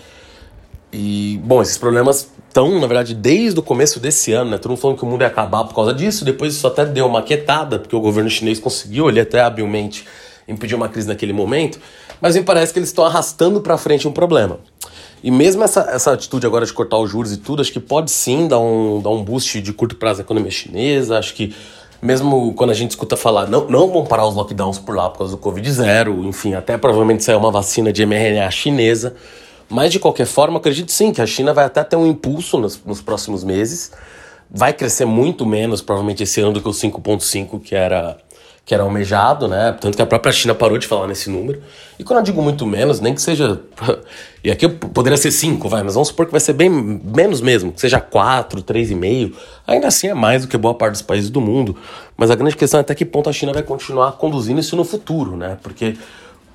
e, 0.92 1.40
bom, 1.44 1.62
esses 1.62 1.78
problemas 1.78 2.28
estão, 2.48 2.80
na 2.80 2.86
verdade, 2.86 3.14
desde 3.14 3.60
o 3.60 3.62
começo 3.62 4.00
desse 4.00 4.32
ano, 4.32 4.50
né? 4.50 4.58
Todo 4.58 4.70
mundo 4.72 4.80
falando 4.80 4.98
que 4.98 5.04
o 5.04 5.06
mundo 5.06 5.20
ia 5.20 5.28
acabar 5.28 5.62
por 5.64 5.74
causa 5.74 5.94
disso. 5.94 6.24
Depois 6.24 6.52
isso 6.52 6.66
até 6.66 6.84
deu 6.84 7.06
uma 7.06 7.22
quietada, 7.22 7.78
porque 7.78 7.94
o 7.94 8.00
governo 8.00 8.28
chinês 8.28 8.58
conseguiu, 8.58 9.08
ele 9.08 9.20
até 9.20 9.40
habilmente 9.40 10.04
impedir 10.48 10.74
uma 10.74 10.88
crise 10.88 11.06
naquele 11.06 11.32
momento, 11.32 11.80
mas 12.20 12.34
me 12.34 12.42
parece 12.42 12.72
que 12.72 12.78
eles 12.78 12.88
estão 12.88 13.04
arrastando 13.04 13.60
para 13.60 13.78
frente 13.78 14.06
um 14.08 14.12
problema. 14.12 14.58
E 15.22 15.30
mesmo 15.30 15.62
essa, 15.62 15.82
essa 15.90 16.12
atitude 16.12 16.46
agora 16.46 16.64
de 16.64 16.72
cortar 16.72 16.98
os 16.98 17.10
juros 17.10 17.32
e 17.32 17.36
tudo, 17.36 17.60
acho 17.60 17.72
que 17.72 17.80
pode 17.80 18.10
sim 18.10 18.48
dar 18.48 18.58
um, 18.58 19.00
dar 19.02 19.10
um 19.10 19.22
boost 19.22 19.60
de 19.60 19.72
curto 19.72 19.96
prazo 19.96 20.20
à 20.20 20.22
economia 20.22 20.50
chinesa. 20.50 21.18
Acho 21.18 21.34
que 21.34 21.54
mesmo 22.00 22.54
quando 22.54 22.70
a 22.70 22.74
gente 22.74 22.90
escuta 22.90 23.16
falar, 23.16 23.46
não, 23.46 23.68
não 23.68 23.88
vão 23.90 24.04
parar 24.04 24.26
os 24.26 24.34
lockdowns 24.34 24.78
por 24.78 24.96
lá 24.96 25.10
por 25.10 25.18
causa 25.18 25.36
do 25.36 25.38
Covid 25.38 25.70
zero, 25.70 26.24
enfim, 26.24 26.54
até 26.54 26.78
provavelmente 26.78 27.22
sair 27.22 27.36
uma 27.36 27.50
vacina 27.50 27.92
de 27.92 28.04
mRNA 28.06 28.50
chinesa. 28.50 29.14
Mas 29.68 29.92
de 29.92 29.98
qualquer 29.98 30.26
forma, 30.26 30.58
acredito 30.58 30.90
sim 30.90 31.12
que 31.12 31.20
a 31.20 31.26
China 31.26 31.52
vai 31.52 31.66
até 31.66 31.84
ter 31.84 31.96
um 31.96 32.06
impulso 32.06 32.58
nos, 32.58 32.82
nos 32.84 33.00
próximos 33.02 33.44
meses. 33.44 33.92
Vai 34.50 34.72
crescer 34.72 35.04
muito 35.04 35.46
menos, 35.46 35.80
provavelmente, 35.80 36.24
esse 36.24 36.40
ano 36.40 36.54
do 36.54 36.60
que 36.60 36.68
o 36.68 36.72
5,5 36.72 37.60
que 37.60 37.74
era 37.74 38.16
que 38.70 38.74
era 38.74 38.84
almejado, 38.84 39.48
né? 39.48 39.76
Tanto 39.80 39.96
que 39.96 40.02
a 40.02 40.06
própria 40.06 40.30
China 40.30 40.54
parou 40.54 40.78
de 40.78 40.86
falar 40.86 41.08
nesse 41.08 41.28
número. 41.28 41.60
E 41.98 42.04
quando 42.04 42.20
eu 42.20 42.22
digo 42.22 42.40
muito 42.40 42.64
menos, 42.64 43.00
nem 43.00 43.12
que 43.12 43.20
seja. 43.20 43.60
E 44.42 44.50
aqui 44.50 44.66
poderia 44.68 45.18
ser 45.18 45.32
5, 45.32 45.68
vai, 45.68 45.82
mas 45.82 45.92
vamos 45.92 46.08
supor 46.08 46.24
que 46.24 46.32
vai 46.32 46.40
ser 46.40 46.54
bem 46.54 46.70
menos 46.70 47.42
mesmo, 47.42 47.72
que 47.72 47.80
seja 47.80 48.00
4, 48.00 48.62
3,5. 48.62 49.34
Ainda 49.66 49.88
assim 49.88 50.06
é 50.06 50.14
mais 50.14 50.42
do 50.42 50.48
que 50.48 50.56
boa 50.56 50.72
parte 50.72 50.92
dos 50.92 51.02
países 51.02 51.28
do 51.28 51.42
mundo. 51.42 51.76
Mas 52.16 52.30
a 52.30 52.34
grande 52.34 52.56
questão 52.56 52.78
é 52.78 52.80
até 52.80 52.94
que 52.94 53.04
ponto 53.04 53.28
a 53.28 53.34
China 53.34 53.52
vai 53.52 53.62
continuar 53.62 54.12
conduzindo 54.12 54.58
isso 54.58 54.76
no 54.76 54.84
futuro, 54.84 55.36
né? 55.36 55.58
Porque, 55.62 55.94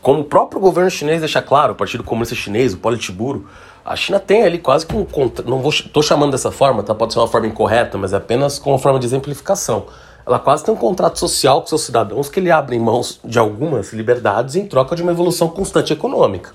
como 0.01 0.21
o 0.21 0.23
próprio 0.23 0.59
governo 0.59 0.89
chinês 0.89 1.19
deixa 1.19 1.43
claro, 1.43 1.73
o 1.73 1.75
Partido 1.75 2.03
Comunista 2.03 2.33
Chinês, 2.33 2.73
o 2.73 2.77
Politburo, 2.77 3.45
a 3.85 3.95
China 3.95 4.19
tem 4.19 4.41
ali 4.41 4.57
quase 4.57 4.83
que 4.87 4.95
um. 4.95 5.05
Não 5.45 5.59
vou, 5.59 5.71
tô 5.93 6.01
chamando 6.01 6.31
dessa 6.31 6.49
forma, 6.49 6.81
tá? 6.81 6.95
Pode 6.95 7.13
ser 7.13 7.19
uma 7.19 7.27
forma 7.27 7.45
incorreta, 7.45 7.99
mas 7.99 8.13
é 8.13 8.17
apenas 8.17 8.57
como 8.57 8.79
forma 8.79 8.97
de 8.99 9.05
exemplificação 9.05 9.85
ela 10.25 10.39
quase 10.39 10.63
tem 10.63 10.73
um 10.73 10.77
contrato 10.77 11.19
social 11.19 11.61
com 11.61 11.67
seus 11.67 11.83
cidadãos 11.83 12.29
que 12.29 12.39
ele 12.39 12.49
abre 12.49 12.77
mãos 12.79 13.19
de 13.23 13.37
algumas 13.37 13.93
liberdades 13.93 14.55
em 14.55 14.65
troca 14.65 14.95
de 14.95 15.03
uma 15.03 15.11
evolução 15.11 15.47
constante 15.47 15.93
econômica, 15.93 16.51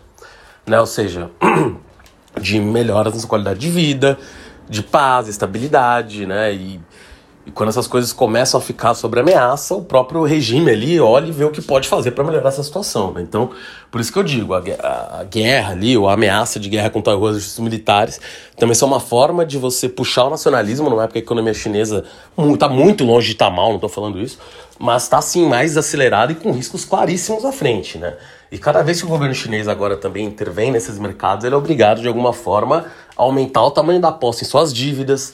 né? 0.66 0.80
Ou 0.80 0.86
seja, 0.86 1.30
de 2.40 2.58
melhoras 2.58 3.22
na 3.22 3.28
qualidade 3.28 3.60
de 3.60 3.70
vida, 3.70 4.18
de 4.68 4.82
paz, 4.82 5.28
estabilidade, 5.28 6.26
né? 6.26 6.52
E 6.52 6.80
e 7.46 7.50
quando 7.50 7.70
essas 7.70 7.86
coisas 7.86 8.12
começam 8.12 8.60
a 8.60 8.62
ficar 8.62 8.92
sob 8.92 9.18
ameaça, 9.18 9.74
o 9.74 9.82
próprio 9.82 10.22
regime 10.24 10.70
ali 10.70 11.00
olha 11.00 11.26
e 11.26 11.32
vê 11.32 11.44
o 11.44 11.50
que 11.50 11.62
pode 11.62 11.88
fazer 11.88 12.10
para 12.10 12.22
melhorar 12.22 12.50
essa 12.50 12.62
situação. 12.62 13.12
Né? 13.12 13.22
Então, 13.22 13.50
por 13.90 13.98
isso 13.98 14.12
que 14.12 14.18
eu 14.18 14.22
digo, 14.22 14.52
a, 14.52 14.58
a, 14.58 15.24
guerra 15.24 15.72
ali, 15.72 15.96
ou 15.96 16.06
a 16.06 16.12
ameaça 16.12 16.60
de 16.60 16.68
guerra 16.68 16.90
contra 16.90 17.16
os 17.16 17.58
militares, 17.58 18.20
também 18.58 18.74
são 18.74 18.86
uma 18.86 19.00
forma 19.00 19.46
de 19.46 19.56
você 19.56 19.88
puxar 19.88 20.24
o 20.24 20.30
nacionalismo 20.30 20.90
numa 20.90 21.04
época 21.04 21.14
que 21.14 21.18
a 21.20 21.22
economia 21.22 21.54
chinesa 21.54 22.04
está 22.52 22.68
muito 22.68 23.04
longe 23.04 23.28
de 23.28 23.32
estar 23.32 23.48
tá 23.48 23.50
mal, 23.50 23.68
não 23.68 23.76
estou 23.76 23.88
falando 23.88 24.20
isso, 24.20 24.38
mas 24.78 25.04
está 25.04 25.22
sim 25.22 25.48
mais 25.48 25.78
acelerada 25.78 26.32
e 26.32 26.34
com 26.34 26.52
riscos 26.52 26.84
claríssimos 26.84 27.46
à 27.46 27.52
frente. 27.52 27.96
Né? 27.96 28.16
E 28.52 28.58
cada 28.58 28.82
vez 28.82 29.00
que 29.00 29.06
o 29.06 29.08
governo 29.08 29.34
chinês 29.34 29.66
agora 29.66 29.96
também 29.96 30.26
intervém 30.26 30.70
nesses 30.70 30.98
mercados, 30.98 31.44
ele 31.44 31.54
é 31.54 31.58
obrigado 31.58 32.02
de 32.02 32.08
alguma 32.08 32.34
forma 32.34 32.84
a 33.16 33.22
aumentar 33.22 33.62
o 33.64 33.70
tamanho 33.70 34.00
da 34.00 34.08
aposta 34.08 34.44
em 34.44 34.46
suas 34.46 34.74
dívidas, 34.74 35.32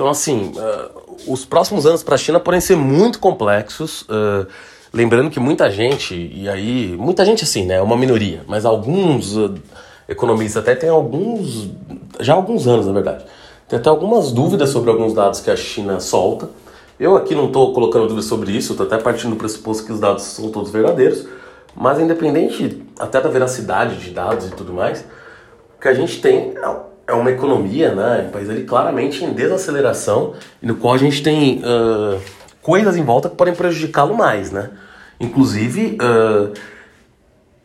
então, 0.00 0.08
assim, 0.08 0.54
uh, 0.56 1.30
os 1.30 1.44
próximos 1.44 1.84
anos 1.84 2.02
para 2.02 2.14
a 2.14 2.18
China 2.18 2.40
podem 2.40 2.58
ser 2.58 2.74
muito 2.74 3.18
complexos. 3.18 4.00
Uh, 4.04 4.46
lembrando 4.90 5.28
que 5.28 5.38
muita 5.38 5.70
gente, 5.70 6.14
e 6.34 6.48
aí, 6.48 6.96
muita 6.98 7.22
gente 7.22 7.44
assim, 7.44 7.66
né? 7.66 7.74
É 7.74 7.82
uma 7.82 7.98
minoria, 7.98 8.40
mas 8.48 8.64
alguns 8.64 9.36
uh, 9.36 9.52
economistas 10.08 10.62
até 10.62 10.74
têm 10.74 10.88
alguns, 10.88 11.68
já 12.18 12.32
há 12.32 12.36
alguns 12.36 12.66
anos, 12.66 12.86
na 12.86 12.94
verdade, 12.94 13.26
tem 13.68 13.78
até 13.78 13.90
algumas 13.90 14.32
dúvidas 14.32 14.70
sobre 14.70 14.88
alguns 14.88 15.12
dados 15.12 15.40
que 15.40 15.50
a 15.50 15.56
China 15.56 16.00
solta. 16.00 16.48
Eu 16.98 17.14
aqui 17.14 17.34
não 17.34 17.48
estou 17.48 17.74
colocando 17.74 18.04
dúvidas 18.04 18.24
sobre 18.24 18.52
isso, 18.52 18.72
estou 18.72 18.86
até 18.86 18.96
partindo 18.96 19.32
do 19.32 19.36
pressuposto 19.36 19.84
que 19.84 19.92
os 19.92 20.00
dados 20.00 20.22
são 20.22 20.48
todos 20.50 20.70
verdadeiros, 20.70 21.26
mas 21.76 22.00
independente 22.00 22.82
até 22.98 23.20
da 23.20 23.28
veracidade 23.28 23.96
de 23.96 24.12
dados 24.12 24.46
e 24.46 24.50
tudo 24.52 24.72
mais, 24.72 25.04
o 25.76 25.78
que 25.78 25.88
a 25.88 25.92
gente 25.92 26.22
tem 26.22 26.54
é 26.56 26.89
é 27.10 27.14
uma 27.14 27.30
economia, 27.30 27.92
né? 27.92 28.26
Um 28.28 28.30
país 28.30 28.48
ali 28.48 28.62
claramente 28.62 29.24
em 29.24 29.32
desaceleração 29.32 30.34
no 30.62 30.76
qual 30.76 30.94
a 30.94 30.98
gente 30.98 31.22
tem 31.22 31.58
uh, 31.58 32.20
coisas 32.62 32.96
em 32.96 33.02
volta 33.02 33.28
que 33.28 33.34
podem 33.34 33.54
prejudicá-lo 33.54 34.16
mais, 34.16 34.52
né? 34.52 34.70
Inclusive, 35.18 35.98
uh, 36.00 36.52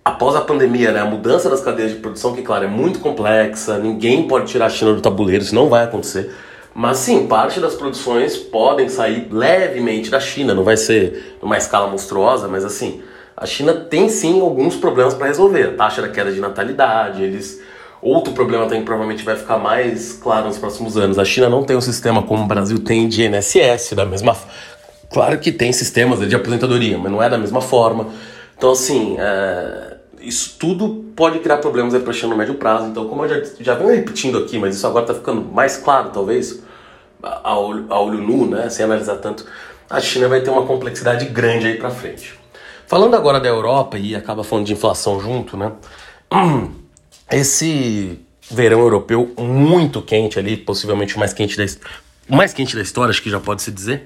após 0.03 0.35
a 0.35 0.41
pandemia, 0.41 0.91
né, 0.91 0.99
a 0.99 1.05
mudança 1.05 1.49
das 1.49 1.61
cadeias 1.61 1.91
de 1.91 1.97
produção, 1.97 2.33
que 2.33 2.41
claro 2.41 2.65
é 2.65 2.67
muito 2.67 2.99
complexa, 2.99 3.77
ninguém 3.77 4.27
pode 4.27 4.47
tirar 4.47 4.65
a 4.65 4.69
China 4.69 4.93
do 4.93 5.01
tabuleiro, 5.01 5.43
isso 5.43 5.55
não 5.55 5.69
vai 5.69 5.83
acontecer. 5.83 6.33
Mas 6.73 6.97
sim, 6.97 7.27
parte 7.27 7.59
das 7.59 7.75
produções 7.75 8.35
podem 8.35 8.89
sair 8.89 9.29
levemente 9.31 10.09
da 10.09 10.19
China, 10.19 10.53
não 10.53 10.63
vai 10.63 10.75
ser 10.75 11.37
numa 11.41 11.57
escala 11.57 11.87
monstruosa, 11.87 12.47
mas 12.47 12.65
assim, 12.65 13.01
a 13.37 13.45
China 13.45 13.73
tem 13.73 14.09
sim 14.09 14.41
alguns 14.41 14.75
problemas 14.75 15.13
para 15.13 15.27
resolver. 15.27 15.69
A 15.69 15.73
taxa 15.73 16.01
da 16.01 16.09
queda 16.09 16.31
de 16.31 16.41
natalidade, 16.41 17.23
eles 17.23 17.61
Outro 18.05 18.33
problema 18.33 18.65
também 18.65 18.81
que 18.81 18.85
provavelmente 18.85 19.25
vai 19.25 19.35
ficar 19.35 19.57
mais 19.57 20.13
claro 20.13 20.45
nos 20.45 20.59
próximos 20.59 20.95
anos. 20.95 21.17
A 21.17 21.25
China 21.25 21.49
não 21.49 21.63
tem 21.63 21.75
um 21.75 21.81
sistema 21.81 22.21
como 22.21 22.43
o 22.43 22.45
Brasil 22.45 22.77
tem 22.77 23.07
de 23.07 23.25
INSS, 23.25 23.93
da 23.95 24.05
mesma. 24.05 24.37
Claro 25.11 25.39
que 25.39 25.51
tem 25.51 25.73
sistemas 25.73 26.19
de 26.19 26.35
aposentadoria, 26.35 26.99
mas 26.99 27.11
não 27.11 27.23
é 27.23 27.27
da 27.27 27.37
mesma 27.39 27.61
forma. 27.61 28.09
Então, 28.55 28.73
assim, 28.73 29.15
é... 29.17 29.97
isso 30.21 30.55
tudo 30.59 31.03
pode 31.15 31.39
criar 31.39 31.57
problemas 31.57 31.99
para 31.99 32.11
a 32.11 32.13
China 32.13 32.29
no 32.29 32.37
médio 32.37 32.53
prazo. 32.53 32.85
Então, 32.85 33.07
como 33.07 33.25
eu 33.25 33.43
já, 33.43 33.51
já 33.59 33.73
venho 33.73 33.89
repetindo 33.89 34.37
aqui, 34.37 34.59
mas 34.59 34.75
isso 34.75 34.85
agora 34.85 35.05
está 35.05 35.15
ficando 35.15 35.41
mais 35.41 35.75
claro, 35.75 36.11
talvez, 36.11 36.61
a 37.23 37.57
olho, 37.57 37.87
a 37.89 37.99
olho 37.99 38.21
nu, 38.21 38.45
né, 38.45 38.69
sem 38.69 38.85
analisar 38.85 39.15
tanto, 39.15 39.47
a 39.89 39.99
China 39.99 40.27
vai 40.27 40.41
ter 40.41 40.51
uma 40.51 40.67
complexidade 40.67 41.25
grande 41.25 41.65
aí 41.65 41.77
para 41.79 41.89
frente. 41.89 42.39
Falando 42.85 43.15
agora 43.15 43.39
da 43.39 43.49
Europa, 43.49 43.97
e 43.97 44.15
acaba 44.15 44.43
falando 44.43 44.67
de 44.67 44.73
inflação 44.73 45.19
junto, 45.19 45.57
né? 45.57 45.71
esse 47.31 48.19
verão 48.49 48.79
europeu 48.79 49.33
muito 49.37 50.01
quente 50.01 50.37
ali, 50.37 50.55
possivelmente 50.55 51.15
o 51.15 51.19
mais 51.19 51.33
quente 51.33 51.57
da, 51.57 51.65
mais 52.27 52.53
quente 52.53 52.75
da 52.75 52.81
história, 52.81 53.09
acho 53.09 53.21
que 53.21 53.29
já 53.29 53.39
pode 53.39 53.61
se 53.61 53.71
dizer, 53.71 54.05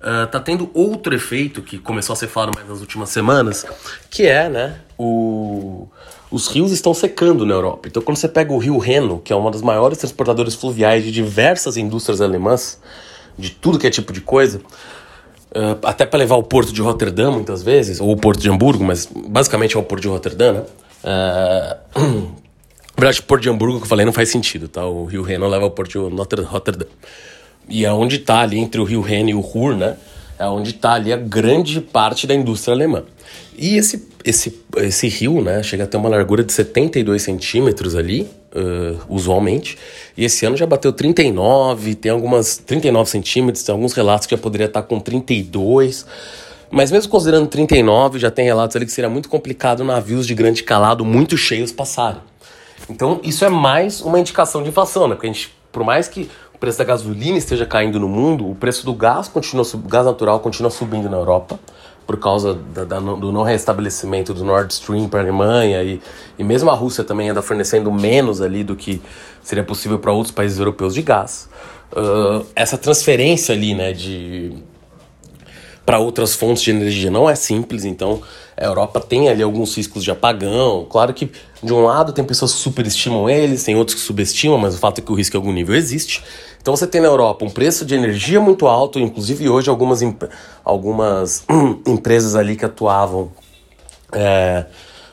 uh, 0.00 0.26
tá 0.26 0.40
tendo 0.40 0.70
outro 0.74 1.14
efeito 1.14 1.62
que 1.62 1.78
começou 1.78 2.12
a 2.12 2.16
ser 2.16 2.26
falado 2.26 2.54
mais 2.54 2.68
nas 2.68 2.80
últimas 2.80 3.10
semanas, 3.10 3.64
que 4.10 4.26
é, 4.26 4.48
né, 4.48 4.80
o, 4.98 5.88
os 6.30 6.48
rios 6.48 6.72
estão 6.72 6.92
secando 6.92 7.46
na 7.46 7.54
Europa. 7.54 7.88
Então, 7.88 8.02
quando 8.02 8.16
você 8.16 8.28
pega 8.28 8.52
o 8.52 8.58
rio 8.58 8.78
Reno, 8.78 9.20
que 9.20 9.32
é 9.32 9.36
uma 9.36 9.50
das 9.50 9.62
maiores 9.62 9.98
transportadoras 9.98 10.54
fluviais 10.54 11.04
de 11.04 11.12
diversas 11.12 11.76
indústrias 11.76 12.20
alemãs, 12.20 12.80
de 13.38 13.50
tudo 13.50 13.78
que 13.78 13.86
é 13.86 13.90
tipo 13.90 14.12
de 14.12 14.20
coisa, 14.20 14.58
uh, 14.58 15.78
até 15.84 16.04
para 16.04 16.18
levar 16.18 16.36
o 16.36 16.42
porto 16.42 16.72
de 16.72 16.80
Roterdã 16.80 17.30
muitas 17.30 17.62
vezes, 17.62 18.00
ou 18.00 18.10
o 18.10 18.16
porto 18.16 18.40
de 18.40 18.50
Hamburgo, 18.50 18.82
mas 18.82 19.08
basicamente 19.28 19.76
é 19.76 19.78
o 19.78 19.82
porto 19.84 20.02
de 20.02 20.08
Roterdã, 20.08 20.52
né? 20.52 20.62
Uh, 21.04 22.36
Verdade, 22.98 23.22
Porto 23.22 23.42
de 23.42 23.50
Hamburgo 23.50 23.78
que 23.78 23.84
eu 23.84 23.88
falei 23.88 24.06
não 24.06 24.12
faz 24.12 24.30
sentido, 24.30 24.68
tá? 24.68 24.86
O 24.86 25.04
Rio 25.04 25.22
Reno 25.22 25.46
leva 25.46 25.64
ao 25.64 25.70
Porto 25.70 25.90
de 25.90 26.42
Rotterdam. 26.42 26.88
E 27.68 27.84
é 27.84 27.92
onde 27.92 28.16
está 28.16 28.40
ali, 28.40 28.58
entre 28.58 28.80
o 28.80 28.84
Rio 28.84 29.02
Reno 29.02 29.28
e 29.28 29.34
o 29.34 29.40
Ruhr, 29.40 29.76
né? 29.76 29.96
É 30.38 30.46
onde 30.46 30.70
está 30.70 30.92
ali 30.92 31.12
a 31.12 31.16
grande 31.16 31.80
parte 31.80 32.26
da 32.26 32.34
indústria 32.34 32.74
alemã. 32.74 33.04
E 33.58 33.76
esse, 33.76 34.06
esse, 34.24 34.62
esse 34.76 35.08
rio, 35.08 35.42
né, 35.42 35.62
chega 35.62 35.84
a 35.84 35.86
ter 35.86 35.96
uma 35.96 36.08
largura 36.08 36.44
de 36.44 36.52
72 36.52 37.22
centímetros 37.22 37.94
ali, 37.94 38.22
uh, 38.54 38.98
usualmente. 39.08 39.78
E 40.16 40.24
esse 40.24 40.44
ano 40.44 40.56
já 40.56 40.66
bateu 40.66 40.92
39, 40.92 41.94
tem 41.94 42.10
algumas 42.10 42.58
39 42.58 43.10
centímetros, 43.10 43.64
tem 43.64 43.74
alguns 43.74 43.94
relatos 43.94 44.26
que 44.26 44.34
já 44.34 44.40
poderia 44.40 44.66
estar 44.66 44.82
com 44.82 45.00
32. 45.00 46.06
Mas 46.70 46.90
mesmo 46.90 47.10
considerando 47.10 47.46
39, 47.46 48.18
já 48.18 48.30
tem 48.30 48.44
relatos 48.44 48.76
ali 48.76 48.84
que 48.84 48.92
seria 48.92 49.08
muito 49.08 49.28
complicado 49.28 49.84
navios 49.84 50.26
de 50.26 50.34
grande 50.34 50.62
calado 50.62 51.04
muito 51.04 51.36
cheios 51.36 51.72
passarem. 51.72 52.20
Então, 52.88 53.20
isso 53.22 53.44
é 53.44 53.48
mais 53.48 54.00
uma 54.00 54.18
indicação 54.20 54.62
de 54.62 54.68
inflação, 54.68 55.08
né? 55.08 55.14
Porque 55.14 55.26
a 55.26 55.32
gente, 55.32 55.54
por 55.72 55.84
mais 55.84 56.08
que 56.08 56.30
o 56.54 56.58
preço 56.58 56.78
da 56.78 56.84
gasolina 56.84 57.36
esteja 57.36 57.66
caindo 57.66 58.00
no 58.00 58.08
mundo, 58.08 58.50
o 58.50 58.54
preço 58.54 58.84
do 58.86 58.94
gás 58.94 59.28
continua 59.28 59.64
gás 59.86 60.06
natural 60.06 60.40
continua 60.40 60.70
subindo 60.70 61.10
na 61.10 61.16
Europa 61.16 61.58
por 62.06 62.18
causa 62.18 62.54
da, 62.54 62.84
da, 62.84 63.00
do 63.00 63.32
não 63.32 63.42
restabelecimento 63.42 64.32
do 64.32 64.44
Nord 64.44 64.72
Stream 64.72 65.08
para 65.08 65.20
a 65.20 65.22
Alemanha 65.22 65.82
e, 65.82 66.00
e 66.38 66.44
mesmo 66.44 66.70
a 66.70 66.74
Rússia 66.74 67.02
também 67.02 67.28
anda 67.28 67.42
fornecendo 67.42 67.90
menos 67.90 68.40
ali 68.40 68.62
do 68.62 68.76
que 68.76 69.02
seria 69.42 69.64
possível 69.64 69.98
para 69.98 70.12
outros 70.12 70.32
países 70.32 70.58
europeus 70.58 70.94
de 70.94 71.02
gás. 71.02 71.48
Uh, 71.92 72.46
essa 72.54 72.78
transferência 72.78 73.54
ali, 73.54 73.74
né, 73.74 73.92
de 73.92 74.56
para 75.86 76.00
outras 76.00 76.34
fontes 76.34 76.64
de 76.64 76.72
energia 76.72 77.10
não 77.12 77.30
é 77.30 77.36
simples, 77.36 77.84
então 77.84 78.20
a 78.56 78.64
Europa 78.64 79.00
tem 79.00 79.28
ali 79.28 79.40
alguns 79.42 79.76
riscos 79.76 80.02
de 80.02 80.10
apagão. 80.10 80.84
Claro 80.90 81.14
que, 81.14 81.30
de 81.62 81.72
um 81.72 81.84
lado, 81.84 82.12
tem 82.12 82.24
pessoas 82.24 82.52
que 82.52 82.58
superestimam 82.58 83.30
eles, 83.30 83.62
tem 83.62 83.76
outros 83.76 83.94
que 83.94 84.00
subestimam, 84.00 84.58
mas 84.58 84.74
o 84.74 84.78
fato 84.78 84.98
é 84.98 85.02
que 85.02 85.12
o 85.12 85.14
risco 85.14 85.36
em 85.36 85.38
algum 85.38 85.52
nível 85.52 85.76
existe. 85.76 86.24
Então 86.60 86.74
você 86.74 86.88
tem 86.88 87.00
na 87.00 87.06
Europa 87.06 87.44
um 87.44 87.50
preço 87.50 87.86
de 87.86 87.94
energia 87.94 88.40
muito 88.40 88.66
alto, 88.66 88.98
inclusive 88.98 89.48
hoje 89.48 89.70
algumas, 89.70 90.02
algumas 90.64 91.44
empresas 91.86 92.34
ali 92.34 92.56
que 92.56 92.64
atuavam 92.64 93.30
é, 94.12 94.66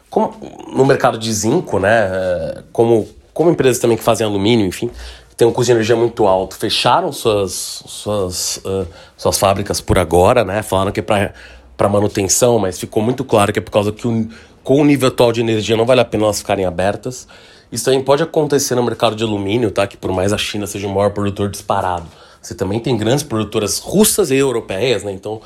como, 0.10 0.34
no 0.76 0.84
mercado 0.86 1.20
de 1.20 1.32
zinco, 1.32 1.78
né, 1.78 2.10
é, 2.12 2.64
como, 2.72 3.08
como 3.34 3.52
empresas 3.52 3.80
também 3.80 3.98
que 3.98 4.04
fazem 4.04 4.26
alumínio, 4.26 4.66
enfim, 4.66 4.90
tem 5.36 5.48
um 5.48 5.52
custo 5.52 5.68
de 5.68 5.72
energia 5.72 5.96
muito 5.96 6.28
alto, 6.28 6.56
fecharam 6.56 7.12
suas, 7.12 7.84
suas, 7.88 8.58
uh, 8.58 8.88
suas 9.18 9.38
fábricas 9.38 9.82
por 9.82 9.98
agora, 9.98 10.44
né? 10.44 10.62
Falaram 10.62 10.92
que 10.92 11.00
é 11.00 11.04
para 11.04 11.90
manutenção, 11.90 12.60
mas 12.60 12.80
ficou 12.80 13.02
muito 13.02 13.24
claro 13.24 13.52
que 13.52 13.60
é 13.60 13.62
por 13.62 13.72
causa 13.72 13.92
que 13.92 14.08
o, 14.08 14.30
com 14.64 14.82
o 14.82 14.86
nível 14.86 15.08
atual 15.08 15.32
de 15.32 15.42
energia 15.42 15.76
não 15.76 15.86
vale 15.86 16.02
a 16.02 16.06
pena 16.06 16.26
elas 16.26 16.40
ficarem 16.40 16.66
abertas. 16.66 17.28
Isso 17.72 17.86
também 17.86 18.04
pode 18.04 18.22
acontecer 18.22 18.76
no 18.76 18.84
mercado 18.84 19.16
de 19.16 19.24
alumínio, 19.24 19.72
tá? 19.72 19.88
Que 19.88 19.98
por 19.98 20.12
mais 20.12 20.32
a 20.32 20.38
China 20.38 20.68
seja 20.68 20.88
o 20.88 20.94
maior 20.94 21.10
produtor 21.10 21.50
disparado, 21.50 22.06
você 22.40 22.54
também 22.54 22.80
tem 22.80 22.96
grandes 22.96 23.24
produtoras 23.24 23.80
russas 23.80 24.30
e 24.30 24.36
europeias, 24.36 25.04
né? 25.04 25.12
Então 25.12 25.42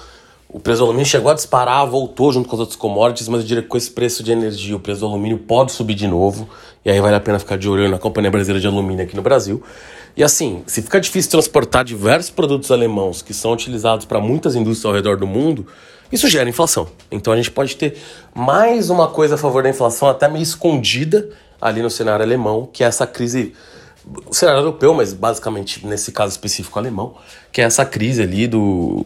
o 0.50 0.60
preço 0.60 0.80
do 0.80 0.86
alumínio 0.86 1.06
chegou 1.06 1.30
a 1.30 1.34
disparar, 1.34 1.86
voltou 1.86 2.32
junto 2.32 2.48
com 2.48 2.56
os 2.56 2.60
outros 2.62 2.78
commodities, 2.78 3.28
mas 3.28 3.42
eu 3.42 3.48
diria 3.48 3.62
que 3.62 3.68
com 3.68 3.76
esse 3.76 3.92
preço 3.92 4.24
de 4.24 4.32
energia, 4.32 4.76
o 4.76 4.80
preço 4.80 5.02
do 5.02 5.08
alumínio 5.08 5.38
pode 5.40 5.74
subir 5.74 5.94
de 5.94 6.08
novo. 6.08 6.48
E 6.86 6.90
aí 6.90 7.02
vale 7.02 7.16
a 7.16 7.20
pena 7.20 7.38
ficar 7.38 7.58
de 7.58 7.68
olho 7.68 7.90
na 7.90 7.98
Companhia 7.98 8.32
Brasileira 8.32 8.62
de 8.62 8.68
Alumínio 8.68 9.04
aqui 9.04 9.16
no 9.16 9.22
Brasil. 9.22 9.62
E 10.16 10.24
assim, 10.24 10.64
se 10.66 10.82
fica 10.82 11.02
difícil 11.02 11.30
transportar 11.30 11.84
diversos 11.84 12.32
produtos 12.32 12.72
alemãos 12.72 13.22
que 13.22 13.34
são 13.34 13.52
utilizados 13.52 14.06
para 14.06 14.22
muitas 14.22 14.56
indústrias 14.56 14.86
ao 14.86 14.94
redor 14.94 15.18
do 15.18 15.28
mundo, 15.28 15.68
isso 16.12 16.30
gera 16.30 16.50
inflação. 16.50 16.88
Então 17.12 17.34
a 17.34 17.36
gente 17.36 17.52
pode 17.52 17.76
ter 17.76 17.98
mais 18.34 18.90
uma 18.90 19.10
coisa 19.10 19.36
a 19.36 19.38
favor 19.38 19.62
da 19.62 19.70
inflação, 19.70 20.08
até 20.08 20.30
meio 20.30 20.44
escondida 20.44 21.30
ali 21.62 21.82
no 21.82 21.90
cenário 21.90 22.24
alemão, 22.24 22.70
que 22.72 22.84
é 22.84 22.88
essa 22.88 23.06
crise 23.06 23.54
o 24.26 24.34
cenário 24.34 24.62
europeu, 24.62 24.94
mas 24.94 25.14
basicamente 25.14 25.86
nesse 25.86 26.14
caso 26.14 26.32
específico 26.32 26.80
alemão, 26.80 27.16
que 27.52 27.60
é 27.60 27.66
essa 27.66 27.86
crise 27.86 28.22
ali 28.22 28.48
do 28.48 29.04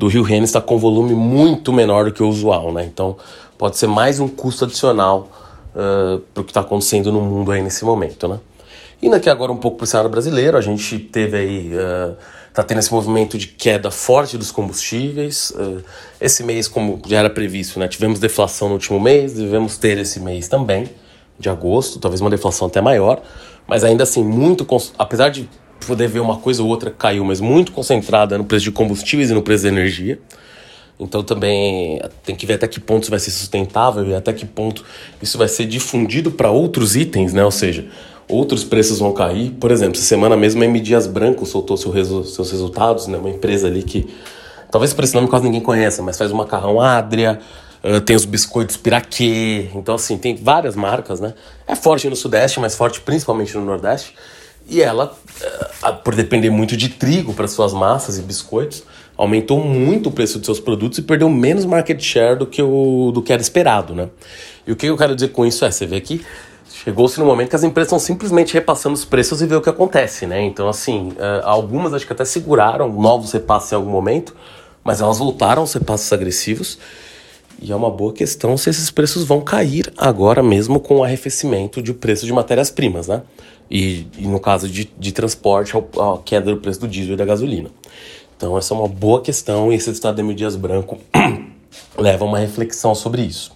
do 0.00 0.08
Rio 0.08 0.22
Reno 0.22 0.44
está 0.44 0.62
com 0.62 0.78
volume 0.78 1.14
muito 1.14 1.74
menor 1.74 2.06
do 2.06 2.12
que 2.12 2.22
o 2.22 2.28
usual, 2.28 2.72
né? 2.72 2.86
Então 2.86 3.18
pode 3.58 3.76
ser 3.76 3.86
mais 3.86 4.18
um 4.18 4.26
custo 4.26 4.64
adicional 4.64 5.28
uh, 5.74 6.18
para 6.32 6.40
o 6.40 6.44
que 6.44 6.50
está 6.50 6.60
acontecendo 6.60 7.12
no 7.12 7.20
mundo 7.20 7.52
aí 7.52 7.62
nesse 7.62 7.84
momento, 7.84 8.26
né? 8.26 8.40
Indo 9.02 9.14
aqui 9.14 9.28
agora 9.28 9.52
um 9.52 9.58
pouco 9.58 9.76
para 9.76 9.84
o 9.84 9.86
cenário 9.86 10.10
brasileiro, 10.10 10.56
a 10.56 10.62
gente 10.62 10.98
teve 10.98 11.36
aí 11.36 11.72
uh, 11.74 12.16
Está 12.48 12.64
tendo 12.64 12.78
esse 12.78 12.92
movimento 12.92 13.38
de 13.38 13.46
queda 13.46 13.92
forte 13.92 14.36
dos 14.36 14.50
combustíveis. 14.50 15.50
Uh, 15.50 15.84
esse 16.20 16.42
mês, 16.42 16.66
como 16.66 17.00
já 17.06 17.18
era 17.18 17.30
previsto, 17.30 17.78
né, 17.78 17.86
tivemos 17.86 18.18
deflação 18.18 18.68
no 18.68 18.74
último 18.74 18.98
mês, 18.98 19.34
devemos 19.34 19.76
ter 19.76 19.98
esse 19.98 20.18
mês 20.18 20.48
também, 20.48 20.88
de 21.38 21.48
agosto, 21.48 22.00
talvez 22.00 22.20
uma 22.20 22.28
deflação 22.28 22.66
até 22.66 22.80
maior, 22.80 23.22
mas 23.68 23.84
ainda 23.84 24.02
assim, 24.02 24.24
muito 24.24 24.66
apesar 24.98 25.28
de 25.28 25.48
poder 25.86 26.08
ver 26.08 26.20
uma 26.20 26.36
coisa 26.36 26.62
ou 26.62 26.68
outra 26.68 26.90
caiu, 26.90 27.24
mas 27.24 27.40
muito 27.40 27.72
concentrada 27.72 28.36
no 28.36 28.44
preço 28.44 28.64
de 28.64 28.72
combustíveis 28.72 29.30
e 29.30 29.34
no 29.34 29.42
preço 29.42 29.62
de 29.62 29.68
energia. 29.68 30.18
Então 31.00 31.22
também 31.22 31.98
tem 32.22 32.36
que 32.36 32.44
ver 32.44 32.54
até 32.54 32.68
que 32.68 32.78
ponto 32.78 33.04
isso 33.04 33.10
vai 33.10 33.18
ser 33.18 33.30
sustentável 33.30 34.06
e 34.06 34.14
até 34.14 34.34
que 34.34 34.44
ponto 34.44 34.84
isso 35.22 35.38
vai 35.38 35.48
ser 35.48 35.64
difundido 35.64 36.30
para 36.30 36.50
outros 36.50 36.94
itens, 36.94 37.32
né? 37.32 37.42
Ou 37.42 37.50
seja, 37.50 37.86
outros 38.28 38.64
preços 38.64 38.98
vão 38.98 39.12
cair. 39.14 39.50
Por 39.52 39.70
exemplo, 39.70 39.96
essa 39.96 40.04
semana 40.04 40.36
mesmo 40.36 40.62
a 40.62 40.66
M 40.66 40.78
Dias 40.78 41.06
Branco 41.06 41.46
soltou 41.46 41.78
seu 41.78 41.90
resu 41.90 42.24
seus 42.24 42.50
resultados, 42.50 43.06
né? 43.06 43.16
Uma 43.16 43.30
empresa 43.30 43.66
ali 43.66 43.82
que 43.82 44.06
talvez 44.70 44.92
por 44.92 45.02
esse 45.02 45.14
nome 45.14 45.26
quase 45.26 45.46
ninguém 45.46 45.62
conheça, 45.62 46.02
mas 46.02 46.18
faz 46.18 46.30
o 46.30 46.36
macarrão 46.36 46.78
Adria, 46.78 47.40
uh, 47.82 48.00
tem 48.02 48.14
os 48.14 48.26
biscoitos 48.26 48.76
Piraquê. 48.76 49.70
Então 49.74 49.94
assim, 49.94 50.18
tem 50.18 50.36
várias 50.36 50.76
marcas, 50.76 51.18
né? 51.18 51.32
É 51.66 51.74
forte 51.74 52.10
no 52.10 52.16
Sudeste, 52.16 52.60
mas 52.60 52.76
forte 52.76 53.00
principalmente 53.00 53.56
no 53.56 53.64
Nordeste. 53.64 54.14
E 54.70 54.80
ela, 54.80 55.12
uh, 55.84 55.94
por 56.04 56.14
depender 56.14 56.48
muito 56.48 56.76
de 56.76 56.88
trigo 56.88 57.34
para 57.34 57.48
suas 57.48 57.72
massas 57.72 58.18
e 58.18 58.22
biscoitos, 58.22 58.84
aumentou 59.16 59.62
muito 59.62 60.08
o 60.08 60.12
preço 60.12 60.38
de 60.38 60.46
seus 60.46 60.60
produtos 60.60 60.98
e 60.98 61.02
perdeu 61.02 61.28
menos 61.28 61.66
market 61.66 62.00
share 62.00 62.38
do 62.38 62.46
que, 62.46 62.62
o, 62.62 63.10
do 63.12 63.20
que 63.20 63.32
era 63.32 63.42
esperado, 63.42 63.94
né? 63.94 64.08
E 64.66 64.72
o 64.72 64.76
que 64.76 64.86
eu 64.86 64.96
quero 64.96 65.14
dizer 65.14 65.28
com 65.28 65.44
isso 65.44 65.64
é, 65.64 65.70
você 65.70 65.86
vê 65.86 65.96
aqui, 65.96 66.24
Chegou-se 66.72 67.18
no 67.18 67.26
momento 67.26 67.50
que 67.50 67.56
as 67.56 67.62
empresas 67.62 67.88
estão 67.88 67.98
simplesmente 67.98 68.54
repassando 68.54 68.94
os 68.94 69.04
preços 69.04 69.42
e 69.42 69.46
ver 69.46 69.56
o 69.56 69.60
que 69.60 69.68
acontece, 69.68 70.26
né? 70.26 70.40
Então, 70.42 70.66
assim, 70.66 71.12
eh, 71.18 71.40
algumas 71.44 71.92
acho 71.92 72.06
que 72.06 72.12
até 72.12 72.24
seguraram 72.24 72.90
novos 72.90 73.32
repasses 73.32 73.72
em 73.72 73.74
algum 73.74 73.90
momento, 73.90 74.34
mas 74.82 75.02
elas 75.02 75.18
voltaram 75.18 75.60
aos 75.60 75.74
repasses 75.74 76.10
agressivos. 76.10 76.78
E 77.60 77.70
é 77.70 77.76
uma 77.76 77.90
boa 77.90 78.14
questão 78.14 78.56
se 78.56 78.70
esses 78.70 78.90
preços 78.90 79.24
vão 79.24 79.42
cair 79.42 79.92
agora 79.98 80.42
mesmo 80.42 80.80
com 80.80 80.98
o 80.98 81.04
arrefecimento 81.04 81.82
de 81.82 81.92
preço 81.92 82.24
de 82.24 82.32
matérias-primas, 82.32 83.08
né? 83.08 83.20
E, 83.70 84.06
e, 84.18 84.26
no 84.26 84.40
caso 84.40 84.68
de, 84.68 84.90
de 84.98 85.12
transporte, 85.12 85.76
a 85.76 86.18
queda 86.24 86.50
do 86.50 86.56
preço 86.56 86.80
do 86.80 86.88
diesel 86.88 87.14
e 87.14 87.16
da 87.16 87.24
gasolina. 87.24 87.70
Então, 88.36 88.56
essa 88.58 88.74
é 88.74 88.76
uma 88.76 88.88
boa 88.88 89.20
questão 89.20 89.72
e 89.72 89.76
esse 89.76 89.90
estado 89.90 90.22
de 90.22 90.34
Dias 90.34 90.56
Branco 90.56 90.98
leva 91.96 92.24
a 92.24 92.28
uma 92.28 92.38
reflexão 92.38 92.94
sobre 92.94 93.22
isso. 93.22 93.52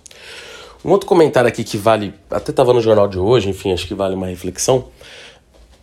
Um 0.85 0.91
outro 0.91 1.09
comentário 1.09 1.49
aqui 1.49 1.65
que 1.65 1.79
vale, 1.79 2.13
até 2.31 2.51
estava 2.51 2.73
no 2.73 2.81
jornal 2.81 3.09
de 3.09 3.19
hoje, 3.19 3.49
enfim, 3.49 3.73
acho 3.73 3.87
que 3.87 3.95
vale 3.95 4.15
uma 4.15 4.27
reflexão, 4.27 4.89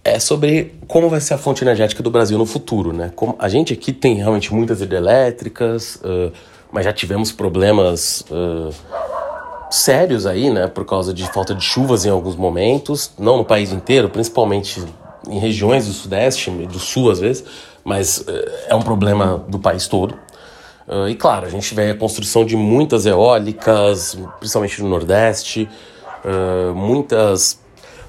é 0.04 0.20
sobre 0.20 0.76
como 0.88 1.10
vai 1.10 1.20
ser 1.20 1.34
a 1.34 1.38
fonte 1.38 1.64
energética 1.64 2.04
do 2.04 2.12
Brasil 2.12 2.38
no 2.38 2.46
futuro, 2.46 2.94
né? 2.94 3.12
Como 3.16 3.36
a 3.40 3.50
gente 3.50 3.74
aqui 3.74 3.92
tem 3.92 4.16
realmente 4.16 4.54
muitas 4.54 4.82
hidrelétricas, 4.82 5.96
uh, 5.96 6.32
mas 6.72 6.86
já 6.86 6.94
tivemos 6.94 7.32
problemas 7.32 8.24
uh, 8.30 8.74
sérios 9.72 10.26
aí, 10.26 10.50
né? 10.50 10.68
Por 10.68 10.86
causa 10.86 11.14
de 11.14 11.26
falta 11.32 11.56
de 11.56 11.64
chuvas 11.64 12.06
em 12.06 12.10
alguns 12.10 12.36
momentos, 12.36 13.12
não 13.18 13.38
no 13.38 13.46
país 13.46 13.72
inteiro, 13.72 14.10
principalmente 14.10 14.84
em 15.28 15.40
regiões 15.40 15.88
do 15.88 15.94
Sudeste, 15.94 16.52
do 16.52 16.80
Sul 16.80 17.10
às 17.10 17.20
vezes, 17.20 17.44
mas 17.84 18.20
uh, 18.20 18.52
é 18.68 18.76
um 18.76 18.82
problema 18.82 19.44
do 19.48 19.58
país 19.58 19.88
todo. 19.88 20.14
Uh, 20.88 21.08
e 21.08 21.16
claro, 21.16 21.46
a 21.46 21.50
gente 21.50 21.74
vê 21.74 21.92
a 21.92 21.96
construção 21.96 22.46
de 22.46 22.56
muitas 22.56 23.06
eólicas, 23.06 24.18
principalmente 24.40 24.82
no 24.84 24.90
Nordeste, 24.90 25.70
uh, 26.26 26.76
muitas 26.76 27.60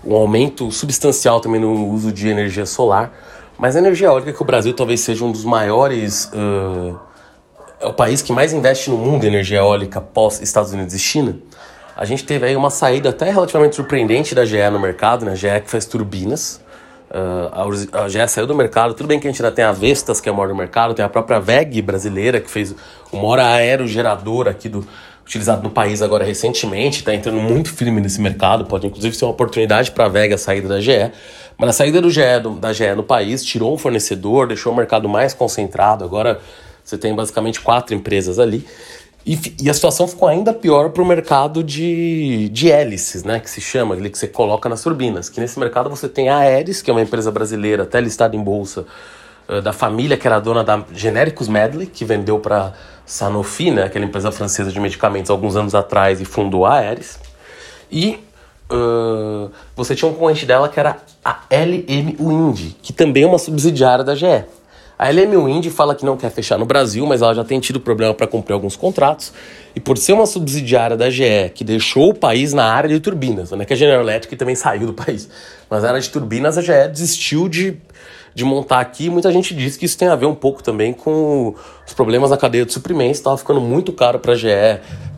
um 0.04 0.16
aumento 0.16 0.70
substancial 0.72 1.40
também 1.40 1.60
no 1.60 1.88
uso 1.90 2.12
de 2.12 2.28
energia 2.28 2.66
solar. 2.66 3.12
Mas 3.56 3.76
a 3.76 3.78
energia 3.78 4.08
eólica 4.08 4.32
que 4.32 4.42
o 4.42 4.44
Brasil 4.44 4.74
talvez 4.74 5.00
seja 5.00 5.24
um 5.24 5.30
dos 5.30 5.44
maiores 5.44 6.24
uh, 6.34 6.98
é 7.80 7.86
o 7.86 7.92
país 7.92 8.22
que 8.22 8.32
mais 8.32 8.52
investe 8.52 8.90
no 8.90 8.96
mundo 8.96 9.24
em 9.24 9.28
energia 9.28 9.58
eólica 9.58 10.00
pós 10.00 10.40
Estados 10.40 10.72
Unidos 10.72 10.94
e 10.94 10.98
China. 10.98 11.38
A 12.02 12.04
gente 12.04 12.24
teve 12.24 12.44
aí 12.44 12.56
uma 12.56 12.68
saída 12.68 13.10
até 13.10 13.30
relativamente 13.30 13.76
surpreendente 13.76 14.34
da 14.34 14.44
GE 14.44 14.58
no 14.72 14.80
mercado, 14.80 15.24
né? 15.24 15.30
A 15.30 15.34
GE 15.36 15.60
que 15.60 15.70
faz 15.70 15.86
turbinas. 15.86 16.60
Uh, 17.08 17.96
a, 17.96 18.08
GE 18.08 18.26
saiu 18.26 18.44
do 18.44 18.56
mercado. 18.56 18.92
Tudo 18.92 19.06
bem 19.06 19.20
que 19.20 19.28
a 19.28 19.30
gente 19.30 19.40
ainda 19.40 19.54
tem 19.54 19.64
a 19.64 19.70
Vestas, 19.70 20.20
que 20.20 20.28
é 20.28 20.32
a 20.32 20.34
maior 20.34 20.48
do 20.48 20.56
mercado, 20.56 20.94
tem 20.94 21.04
a 21.04 21.08
própria 21.08 21.38
VEG 21.38 21.80
brasileira, 21.80 22.40
que 22.40 22.50
fez 22.50 22.74
o 23.12 23.16
maior 23.18 23.38
aerogerador 23.38 24.48
aqui 24.48 24.68
do, 24.68 24.84
utilizado 25.24 25.62
no 25.62 25.70
país 25.70 26.02
agora 26.02 26.24
recentemente, 26.24 26.98
está 26.98 27.14
entrando 27.14 27.40
muito 27.40 27.72
firme 27.72 28.00
nesse 28.00 28.20
mercado, 28.20 28.64
pode 28.64 28.84
inclusive 28.84 29.14
ser 29.14 29.24
uma 29.24 29.30
oportunidade 29.30 29.92
para 29.92 30.06
a 30.06 30.08
VEG 30.08 30.34
a 30.34 30.38
saída 30.38 30.66
da 30.66 30.80
GE. 30.80 31.12
Mas 31.56 31.70
a 31.70 31.72
saída 31.72 32.00
do 32.00 32.10
GE, 32.10 32.40
do, 32.42 32.56
da 32.56 32.72
GE 32.72 32.96
no 32.96 33.04
país 33.04 33.44
tirou 33.44 33.72
um 33.72 33.78
fornecedor, 33.78 34.48
deixou 34.48 34.72
o 34.72 34.76
mercado 34.76 35.08
mais 35.08 35.34
concentrado. 35.34 36.04
Agora 36.04 36.40
você 36.82 36.98
tem 36.98 37.14
basicamente 37.14 37.60
quatro 37.60 37.94
empresas 37.94 38.40
ali. 38.40 38.66
E, 39.24 39.38
e, 39.62 39.70
a 39.70 39.74
situação 39.74 40.08
ficou 40.08 40.28
ainda 40.28 40.52
pior 40.52 40.90
para 40.90 41.02
o 41.02 41.06
mercado 41.06 41.62
de, 41.62 42.48
de 42.48 42.70
hélices, 42.70 43.22
né? 43.22 43.38
Que 43.38 43.48
se 43.48 43.60
chama, 43.60 43.94
ali 43.94 44.10
que 44.10 44.18
você 44.18 44.26
coloca 44.26 44.68
nas 44.68 44.82
turbinas. 44.82 45.28
Que 45.28 45.40
nesse 45.40 45.58
mercado 45.60 45.88
você 45.88 46.08
tem 46.08 46.28
a 46.28 46.38
Aeres, 46.38 46.82
que 46.82 46.90
é 46.90 46.94
uma 46.94 47.02
empresa 47.02 47.30
brasileira, 47.30 47.84
até 47.84 48.00
listada 48.00 48.34
em 48.34 48.42
bolsa, 48.42 48.84
uh, 49.48 49.62
da 49.62 49.72
família 49.72 50.16
que 50.16 50.26
era 50.26 50.40
dona 50.40 50.64
da 50.64 50.84
Genéricos 50.92 51.46
Medley, 51.46 51.86
que 51.86 52.04
vendeu 52.04 52.40
para 52.40 52.72
Sanofi, 53.06 53.70
né? 53.70 53.84
Aquela 53.84 54.04
empresa 54.04 54.32
francesa 54.32 54.72
de 54.72 54.80
medicamentos, 54.80 55.30
alguns 55.30 55.54
anos 55.54 55.74
atrás 55.74 56.20
e 56.20 56.24
fundou 56.24 56.66
a 56.66 56.78
Aeres. 56.78 57.20
E 57.92 58.18
uh, 58.72 59.52
você 59.76 59.94
tinha 59.94 60.10
um 60.10 60.14
concorrente 60.14 60.44
dela 60.44 60.68
que 60.68 60.80
era 60.80 60.96
a 61.24 61.42
LM 61.48 62.16
Wind, 62.18 62.74
que 62.82 62.92
também 62.92 63.22
é 63.22 63.26
uma 63.26 63.38
subsidiária 63.38 64.04
da 64.04 64.16
GE. 64.16 64.44
A 64.98 65.10
LM 65.10 65.36
Wind 65.36 65.66
fala 65.70 65.94
que 65.94 66.04
não 66.04 66.16
quer 66.16 66.30
fechar 66.30 66.58
no 66.58 66.64
Brasil, 66.64 67.04
mas 67.06 67.22
ela 67.22 67.34
já 67.34 67.42
tem 67.42 67.58
tido 67.58 67.80
problema 67.80 68.14
para 68.14 68.26
cumprir 68.26 68.54
alguns 68.54 68.76
contratos. 68.76 69.32
E 69.74 69.80
por 69.80 69.96
ser 69.96 70.12
uma 70.12 70.26
subsidiária 70.26 70.96
da 70.96 71.10
GE, 71.10 71.50
que 71.54 71.64
deixou 71.64 72.10
o 72.10 72.14
país 72.14 72.52
na 72.52 72.64
área 72.64 72.88
de 72.88 73.00
turbinas, 73.00 73.50
não 73.50 73.60
é 73.60 73.64
que 73.64 73.72
a 73.72 73.76
General 73.76 74.02
Electric 74.02 74.36
também 74.36 74.54
saiu 74.56 74.86
do 74.86 74.94
país, 74.94 75.28
mas 75.68 75.82
na 75.82 75.88
área 75.88 76.00
de 76.00 76.08
turbinas 76.08 76.58
a 76.58 76.60
GE 76.60 76.88
desistiu 76.92 77.48
de, 77.48 77.76
de 78.34 78.44
montar 78.44 78.80
aqui. 78.80 79.08
Muita 79.08 79.32
gente 79.32 79.54
diz 79.54 79.76
que 79.76 79.86
isso 79.86 79.96
tem 79.96 80.08
a 80.08 80.14
ver 80.14 80.26
um 80.26 80.34
pouco 80.34 80.62
também 80.62 80.92
com 80.92 81.54
os 81.86 81.94
problemas 81.94 82.30
na 82.30 82.36
cadeia 82.36 82.64
de 82.64 82.72
suprimentos. 82.72 83.18
Estava 83.18 83.36
ficando 83.36 83.60
muito 83.60 83.92
caro 83.92 84.18
para 84.18 84.32
a 84.32 84.36
GE 84.36 84.48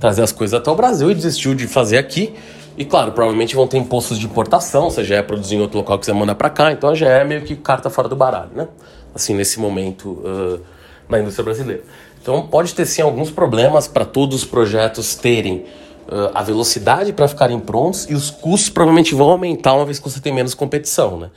trazer 0.00 0.22
as 0.22 0.32
coisas 0.32 0.58
até 0.58 0.70
o 0.70 0.74
Brasil 0.74 1.10
e 1.10 1.14
desistiu 1.14 1.54
de 1.54 1.66
fazer 1.66 1.98
aqui. 1.98 2.34
E 2.76 2.84
claro, 2.84 3.12
provavelmente 3.12 3.54
vão 3.54 3.68
ter 3.68 3.78
impostos 3.78 4.18
de 4.18 4.26
importação, 4.26 4.90
se 4.90 5.00
a 5.00 5.04
GE 5.04 5.22
produzir 5.22 5.56
em 5.56 5.60
outro 5.60 5.78
local 5.78 5.98
que 5.98 6.06
você 6.06 6.12
manda 6.12 6.34
para 6.34 6.50
cá, 6.50 6.72
então 6.72 6.90
a 6.90 6.94
GE 6.94 7.04
é 7.04 7.24
meio 7.24 7.42
que 7.42 7.54
carta 7.54 7.88
fora 7.88 8.08
do 8.08 8.16
baralho, 8.16 8.50
né? 8.54 8.66
Assim, 9.14 9.34
nesse 9.34 9.60
momento 9.60 10.10
uh, 10.10 10.60
na 11.08 11.20
indústria 11.20 11.44
brasileira. 11.44 11.82
Então 12.20 12.46
pode 12.46 12.74
ter 12.74 12.86
sim 12.86 13.02
alguns 13.02 13.30
problemas 13.30 13.86
para 13.86 14.04
todos 14.04 14.36
os 14.36 14.44
projetos 14.44 15.14
terem 15.14 15.64
uh, 16.08 16.30
a 16.34 16.42
velocidade 16.42 17.12
para 17.12 17.28
ficarem 17.28 17.60
prontos 17.60 18.06
e 18.08 18.14
os 18.14 18.30
custos 18.30 18.70
provavelmente 18.70 19.14
vão 19.14 19.30
aumentar 19.30 19.74
uma 19.74 19.84
vez 19.84 19.98
que 19.98 20.08
você 20.08 20.20
tem 20.20 20.32
menos 20.32 20.54
competição, 20.54 21.18
né? 21.18 21.30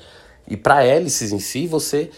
E 0.48 0.56
para 0.56 0.84
hélices 0.84 1.34
em 1.34 1.40
si, 1.40 1.68
você, 1.68 2.10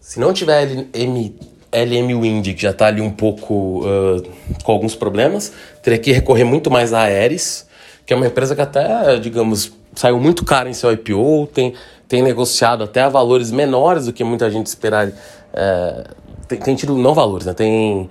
se 0.00 0.20
não 0.20 0.32
tiver 0.32 0.64
LM, 0.64 1.34
LM 1.72 2.20
Wind, 2.20 2.54
que 2.54 2.62
já 2.62 2.70
está 2.70 2.86
ali 2.86 3.00
um 3.00 3.10
pouco 3.10 3.80
uh, 3.80 4.22
com 4.62 4.72
alguns 4.72 4.94
problemas, 4.94 5.52
teria 5.82 5.98
que 5.98 6.12
recorrer 6.12 6.44
muito 6.44 6.70
mais 6.70 6.92
a 6.92 7.00
Aeres, 7.02 7.66
que 8.06 8.12
é 8.12 8.16
uma 8.16 8.26
empresa 8.26 8.54
que 8.54 8.60
até, 8.60 9.18
digamos, 9.18 9.72
saiu 9.96 10.20
muito 10.20 10.44
cara 10.44 10.68
em 10.68 10.74
seu 10.74 10.92
IPO, 10.92 11.48
tem 11.52 11.74
tem 12.12 12.20
negociado 12.20 12.84
até 12.84 13.00
a 13.00 13.08
valores 13.08 13.50
menores 13.50 14.04
do 14.04 14.12
que 14.12 14.22
muita 14.22 14.50
gente 14.50 14.66
esperaria. 14.66 15.14
É, 15.50 16.10
tem, 16.46 16.58
tem, 16.58 16.74
tido, 16.74 16.94
não 16.94 17.14
valores, 17.14 17.46
né? 17.46 17.54
Tem, 17.54 18.10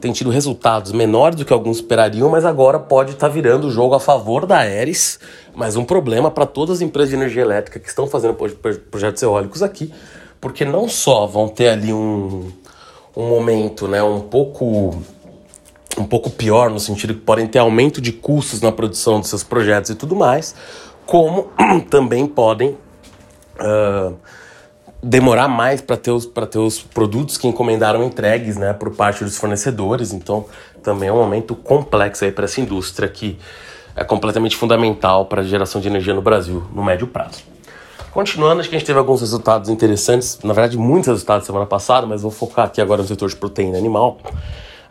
tem 0.00 0.12
tido 0.12 0.30
resultados 0.30 0.92
menores 0.92 1.34
do 1.34 1.44
que 1.44 1.52
alguns 1.52 1.78
esperariam, 1.78 2.30
mas 2.30 2.44
agora 2.44 2.78
pode 2.78 3.14
estar 3.14 3.26
tá 3.26 3.34
virando 3.34 3.66
o 3.66 3.70
jogo 3.72 3.96
a 3.96 3.98
favor 3.98 4.46
da 4.46 4.58
Aeres. 4.58 5.18
Mas 5.56 5.74
um 5.74 5.82
problema 5.84 6.30
para 6.30 6.46
todas 6.46 6.76
as 6.76 6.82
empresas 6.82 7.08
de 7.10 7.16
energia 7.16 7.42
elétrica 7.42 7.80
que 7.80 7.88
estão 7.88 8.06
fazendo 8.06 8.34
projetos 8.88 9.20
eólicos 9.20 9.60
aqui, 9.60 9.92
porque 10.40 10.64
não 10.64 10.88
só 10.88 11.26
vão 11.26 11.48
ter 11.48 11.70
ali 11.70 11.92
um, 11.92 12.48
um 13.16 13.28
momento 13.28 13.88
né, 13.88 14.00
um 14.04 14.20
pouco 14.20 15.02
um 15.98 16.04
pouco 16.04 16.30
pior, 16.30 16.70
no 16.70 16.78
sentido 16.78 17.12
que 17.12 17.20
podem 17.22 17.48
ter 17.48 17.58
aumento 17.58 18.00
de 18.00 18.12
custos 18.12 18.60
na 18.60 18.70
produção 18.70 19.18
dos 19.18 19.28
seus 19.28 19.42
projetos 19.42 19.90
e 19.90 19.96
tudo 19.96 20.14
mais, 20.14 20.54
como 21.04 21.48
também 21.90 22.24
podem 22.24 22.78
uh, 23.58 24.16
demorar 25.02 25.48
mais 25.48 25.80
para 25.80 25.96
ter, 25.96 26.10
os, 26.10 26.26
ter 26.26 26.58
os 26.58 26.80
produtos 26.80 27.36
que 27.36 27.48
encomendaram 27.48 28.04
entregues 28.04 28.56
né, 28.56 28.72
por 28.72 28.94
parte 28.94 29.24
dos 29.24 29.36
fornecedores. 29.36 30.12
Então, 30.12 30.46
também 30.82 31.08
é 31.08 31.12
um 31.12 31.16
momento 31.16 31.54
complexo 31.54 32.30
para 32.32 32.44
essa 32.44 32.60
indústria 32.60 33.08
que 33.08 33.38
é 33.94 34.04
completamente 34.04 34.56
fundamental 34.56 35.26
para 35.26 35.42
a 35.42 35.44
geração 35.44 35.80
de 35.80 35.88
energia 35.88 36.14
no 36.14 36.22
Brasil 36.22 36.62
no 36.74 36.82
médio 36.82 37.06
prazo. 37.06 37.42
Continuando, 38.12 38.60
acho 38.60 38.68
que 38.68 38.76
a 38.76 38.78
gente 38.78 38.86
teve 38.86 38.98
alguns 38.98 39.22
resultados 39.22 39.70
interessantes, 39.70 40.38
na 40.44 40.52
verdade, 40.52 40.76
muitos 40.76 41.08
resultados 41.08 41.46
semana 41.46 41.64
passada, 41.64 42.06
mas 42.06 42.22
vou 42.22 42.30
focar 42.30 42.66
aqui 42.66 42.80
agora 42.80 43.00
no 43.00 43.08
setor 43.08 43.28
de 43.28 43.36
proteína 43.36 43.78
animal. 43.78 44.18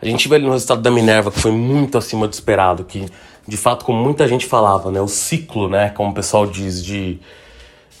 A 0.00 0.04
gente 0.04 0.26
viu 0.26 0.36
ali 0.36 0.44
no 0.44 0.50
resultado 0.50 0.82
da 0.82 0.90
Minerva 0.90 1.30
que 1.30 1.38
foi 1.38 1.52
muito 1.52 1.96
acima 1.96 2.26
do 2.26 2.32
esperado, 2.32 2.82
que 2.82 3.06
de 3.46 3.56
fato, 3.56 3.84
como 3.84 4.02
muita 4.02 4.26
gente 4.26 4.46
falava, 4.46 4.90
né, 4.90 5.00
o 5.00 5.08
ciclo, 5.08 5.68
né, 5.68 5.90
como 5.90 6.10
o 6.10 6.14
pessoal 6.14 6.46
diz, 6.46 6.84
de 6.84 7.18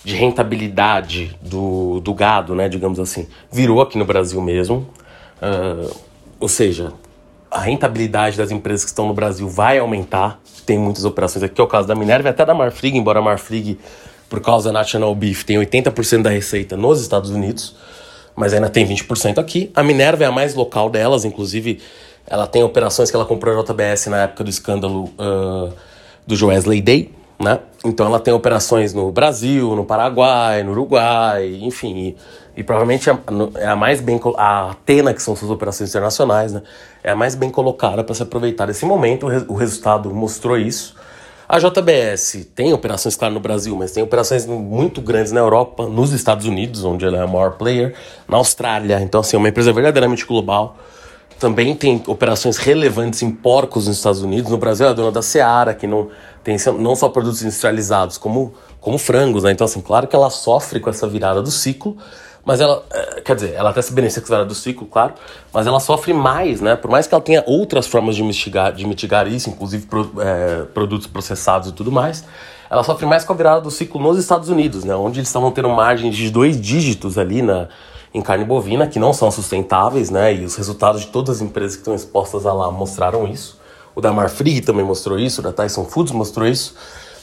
de 0.04 0.14
rentabilidade 0.14 1.36
do, 1.40 2.00
do 2.00 2.12
gado, 2.12 2.54
né, 2.54 2.68
digamos 2.68 2.98
assim, 2.98 3.28
virou 3.50 3.80
aqui 3.80 3.96
no 3.96 4.04
Brasil 4.04 4.40
mesmo. 4.40 4.88
Uh, 5.40 5.94
ou 6.40 6.48
seja, 6.48 6.92
a 7.50 7.60
rentabilidade 7.60 8.36
das 8.36 8.50
empresas 8.50 8.84
que 8.84 8.90
estão 8.90 9.06
no 9.06 9.14
Brasil 9.14 9.48
vai 9.48 9.78
aumentar. 9.78 10.40
Tem 10.66 10.78
muitas 10.78 11.04
operações 11.04 11.42
aqui, 11.42 11.60
é 11.60 11.64
o 11.64 11.66
caso 11.66 11.86
da 11.86 11.94
Minerva 11.94 12.28
e 12.28 12.30
até 12.30 12.44
da 12.44 12.54
Marfrig, 12.54 12.96
embora 12.96 13.18
a 13.18 13.22
Marfrig, 13.22 13.78
por 14.28 14.40
causa 14.40 14.72
da 14.72 14.78
National 14.78 15.14
Beef, 15.14 15.44
tem 15.44 15.58
80% 15.58 16.22
da 16.22 16.30
receita 16.30 16.76
nos 16.76 17.00
Estados 17.00 17.30
Unidos, 17.30 17.76
mas 18.34 18.54
ainda 18.54 18.70
tem 18.70 18.86
20% 18.86 19.38
aqui. 19.38 19.70
A 19.74 19.82
Minerva 19.82 20.24
é 20.24 20.26
a 20.26 20.32
mais 20.32 20.54
local 20.54 20.88
delas, 20.88 21.24
inclusive 21.24 21.80
ela 22.26 22.46
tem 22.46 22.62
operações 22.62 23.10
que 23.10 23.16
ela 23.16 23.26
comprou 23.26 23.58
a 23.58 23.62
JBS 23.62 24.06
na 24.06 24.22
época 24.22 24.44
do 24.44 24.50
escândalo 24.50 25.12
uh, 25.18 25.72
do 26.26 26.34
Joesley 26.34 26.80
Day, 26.80 27.10
né? 27.38 27.58
Então 27.84 28.06
ela 28.06 28.20
tem 28.20 28.32
operações 28.32 28.94
no 28.94 29.10
Brasil, 29.10 29.74
no 29.74 29.84
Paraguai, 29.84 30.62
no 30.62 30.72
Uruguai, 30.72 31.58
enfim. 31.62 31.96
E, 31.96 32.16
e 32.56 32.62
provavelmente 32.62 33.10
é, 33.10 33.18
é 33.56 33.66
a 33.66 33.76
mais 33.76 34.00
bem. 34.00 34.20
A 34.36 34.70
Atena, 34.70 35.12
que 35.12 35.22
são 35.22 35.34
suas 35.34 35.50
operações 35.50 35.90
internacionais, 35.90 36.52
né? 36.52 36.62
É 37.02 37.10
a 37.10 37.16
mais 37.16 37.34
bem 37.34 37.50
colocada 37.50 38.04
para 38.04 38.14
se 38.14 38.22
aproveitar 38.22 38.66
desse 38.66 38.84
momento. 38.84 39.26
O, 39.26 39.28
re, 39.28 39.44
o 39.48 39.54
resultado 39.54 40.12
mostrou 40.14 40.56
isso. 40.56 40.94
A 41.48 41.58
JBS 41.58 42.48
tem 42.54 42.72
operações, 42.72 43.14
claro, 43.14 43.34
no 43.34 43.40
Brasil, 43.40 43.76
mas 43.76 43.92
tem 43.92 44.02
operações 44.02 44.46
muito 44.46 45.02
grandes 45.02 45.32
na 45.32 45.40
Europa, 45.40 45.86
nos 45.86 46.12
Estados 46.12 46.46
Unidos, 46.46 46.82
onde 46.82 47.04
ela 47.04 47.18
é 47.18 47.22
a 47.22 47.26
maior 47.26 47.58
player, 47.58 47.94
na 48.26 48.38
Austrália. 48.38 49.00
Então, 49.02 49.20
assim, 49.20 49.36
é 49.36 49.38
uma 49.38 49.48
empresa 49.50 49.70
verdadeiramente 49.70 50.24
global. 50.24 50.78
Também 51.42 51.74
tem 51.74 52.00
operações 52.06 52.56
relevantes 52.56 53.20
em 53.20 53.28
porcos 53.28 53.88
nos 53.88 53.96
Estados 53.96 54.22
Unidos. 54.22 54.48
No 54.48 54.58
Brasil, 54.58 54.86
é 54.86 54.90
a 54.90 54.92
dona 54.92 55.10
da 55.10 55.22
Seara, 55.22 55.74
que 55.74 55.88
não 55.88 56.08
tem 56.44 56.56
não 56.78 56.94
só 56.94 57.08
produtos 57.08 57.42
industrializados, 57.42 58.16
como, 58.16 58.54
como 58.80 58.96
frangos, 58.96 59.42
né? 59.42 59.50
Então, 59.50 59.64
assim, 59.64 59.80
claro 59.80 60.06
que 60.06 60.14
ela 60.14 60.30
sofre 60.30 60.78
com 60.78 60.88
essa 60.88 61.04
virada 61.08 61.42
do 61.42 61.50
ciclo, 61.50 61.96
mas 62.44 62.60
ela, 62.60 62.84
é, 62.92 63.22
quer 63.22 63.34
dizer, 63.34 63.54
ela 63.54 63.70
até 63.70 63.82
se 63.82 63.92
beneficia 63.92 64.44
do 64.44 64.54
ciclo, 64.54 64.86
claro, 64.86 65.14
mas 65.52 65.66
ela 65.66 65.80
sofre 65.80 66.12
mais, 66.12 66.60
né? 66.60 66.76
Por 66.76 66.88
mais 66.88 67.08
que 67.08 67.14
ela 67.14 67.20
tenha 67.20 67.42
outras 67.44 67.88
formas 67.88 68.14
de 68.14 68.22
mitigar, 68.22 68.72
de 68.72 68.86
mitigar 68.86 69.26
isso, 69.26 69.50
inclusive 69.50 69.86
pro, 69.86 70.12
é, 70.20 70.62
produtos 70.72 71.08
processados 71.08 71.70
e 71.70 71.72
tudo 71.72 71.90
mais, 71.90 72.24
ela 72.70 72.84
sofre 72.84 73.04
mais 73.04 73.24
com 73.24 73.32
a 73.32 73.36
virada 73.36 73.60
do 73.60 73.70
ciclo 73.72 74.00
nos 74.00 74.16
Estados 74.16 74.48
Unidos, 74.48 74.84
né? 74.84 74.94
Onde 74.94 75.18
eles 75.18 75.28
estavam 75.28 75.50
tendo 75.50 75.70
margens 75.70 76.14
de 76.14 76.30
dois 76.30 76.60
dígitos 76.60 77.18
ali 77.18 77.42
na, 77.42 77.66
em 78.14 78.20
carne 78.20 78.44
bovina, 78.44 78.86
que 78.86 78.98
não 78.98 79.12
são 79.12 79.30
sustentáveis, 79.30 80.10
né? 80.10 80.34
E 80.34 80.44
os 80.44 80.56
resultados 80.56 81.02
de 81.02 81.06
todas 81.08 81.36
as 81.36 81.42
empresas 81.42 81.76
que 81.76 81.80
estão 81.80 81.94
expostas 81.94 82.44
a 82.44 82.52
lá 82.52 82.70
mostraram 82.70 83.26
isso. 83.26 83.58
O 83.94 84.00
da 84.00 84.12
Marfrig 84.12 84.60
também 84.60 84.84
mostrou 84.84 85.18
isso, 85.18 85.40
o 85.40 85.44
da 85.44 85.52
Tyson 85.52 85.84
Foods 85.84 86.12
mostrou 86.12 86.46
isso. 86.46 86.74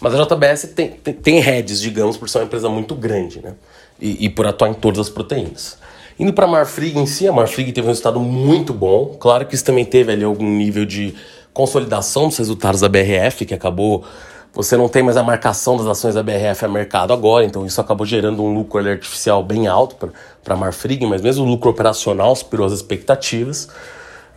Mas 0.02 0.16
a 0.16 0.24
JBS 0.24 0.74
tem, 0.76 0.92
tem, 0.92 1.14
tem 1.14 1.40
heads, 1.40 1.82
digamos, 1.82 2.16
por 2.18 2.30
ser 2.30 2.40
uma 2.40 2.46
empresa 2.46 2.70
muito 2.70 2.96
grande, 2.96 3.42
né? 3.42 3.56
E, 4.00 4.26
e 4.26 4.30
por 4.30 4.48
atuar 4.48 4.70
em 4.70 4.74
todas 4.74 5.00
as 5.00 5.10
proteínas. 5.10 5.78
Indo 6.18 6.34
para 6.34 6.46
a 6.46 6.48
Marfrig 6.48 6.98
em 6.98 7.06
si, 7.06 7.28
a 7.28 7.32
Marfrig 7.32 7.72
teve 7.72 7.86
um 7.86 7.90
resultado 7.90 8.20
muito 8.20 8.74
bom. 8.74 9.16
Claro 9.20 9.46
que 9.46 9.56
isso 9.56 9.64
também 9.64 9.86
teve 9.86 10.12
ali 10.12 10.24
algum 10.24 10.50
nível 10.50 10.86
de 10.86 11.16
consolidação 11.54 12.28
dos 12.28 12.38
resultados 12.38 12.82
da 12.82 12.90
BRF, 12.90 13.46
que 13.46 13.54
acabou. 13.54 14.04
Você 14.54 14.76
não 14.76 14.90
tem 14.90 15.04
mais 15.04 15.16
a 15.16 15.22
marcação 15.22 15.78
das 15.78 15.86
ações 15.86 16.16
da 16.16 16.24
BRF 16.24 16.66
a 16.66 16.68
mercado 16.68 17.14
agora, 17.14 17.46
então 17.46 17.66
isso 17.66 17.80
acabou 17.80 18.06
gerando 18.06 18.44
um 18.44 18.54
lucro 18.54 18.80
artificial 18.80 19.44
bem 19.44 19.68
alto 19.68 19.96
para 20.44 20.54
a 20.54 20.58
Marfrig, 20.58 21.06
mas 21.06 21.22
mesmo 21.22 21.46
o 21.46 21.48
lucro 21.48 21.70
operacional 21.70 22.36
superou 22.36 22.66
as 22.66 22.74
expectativas. 22.74 23.70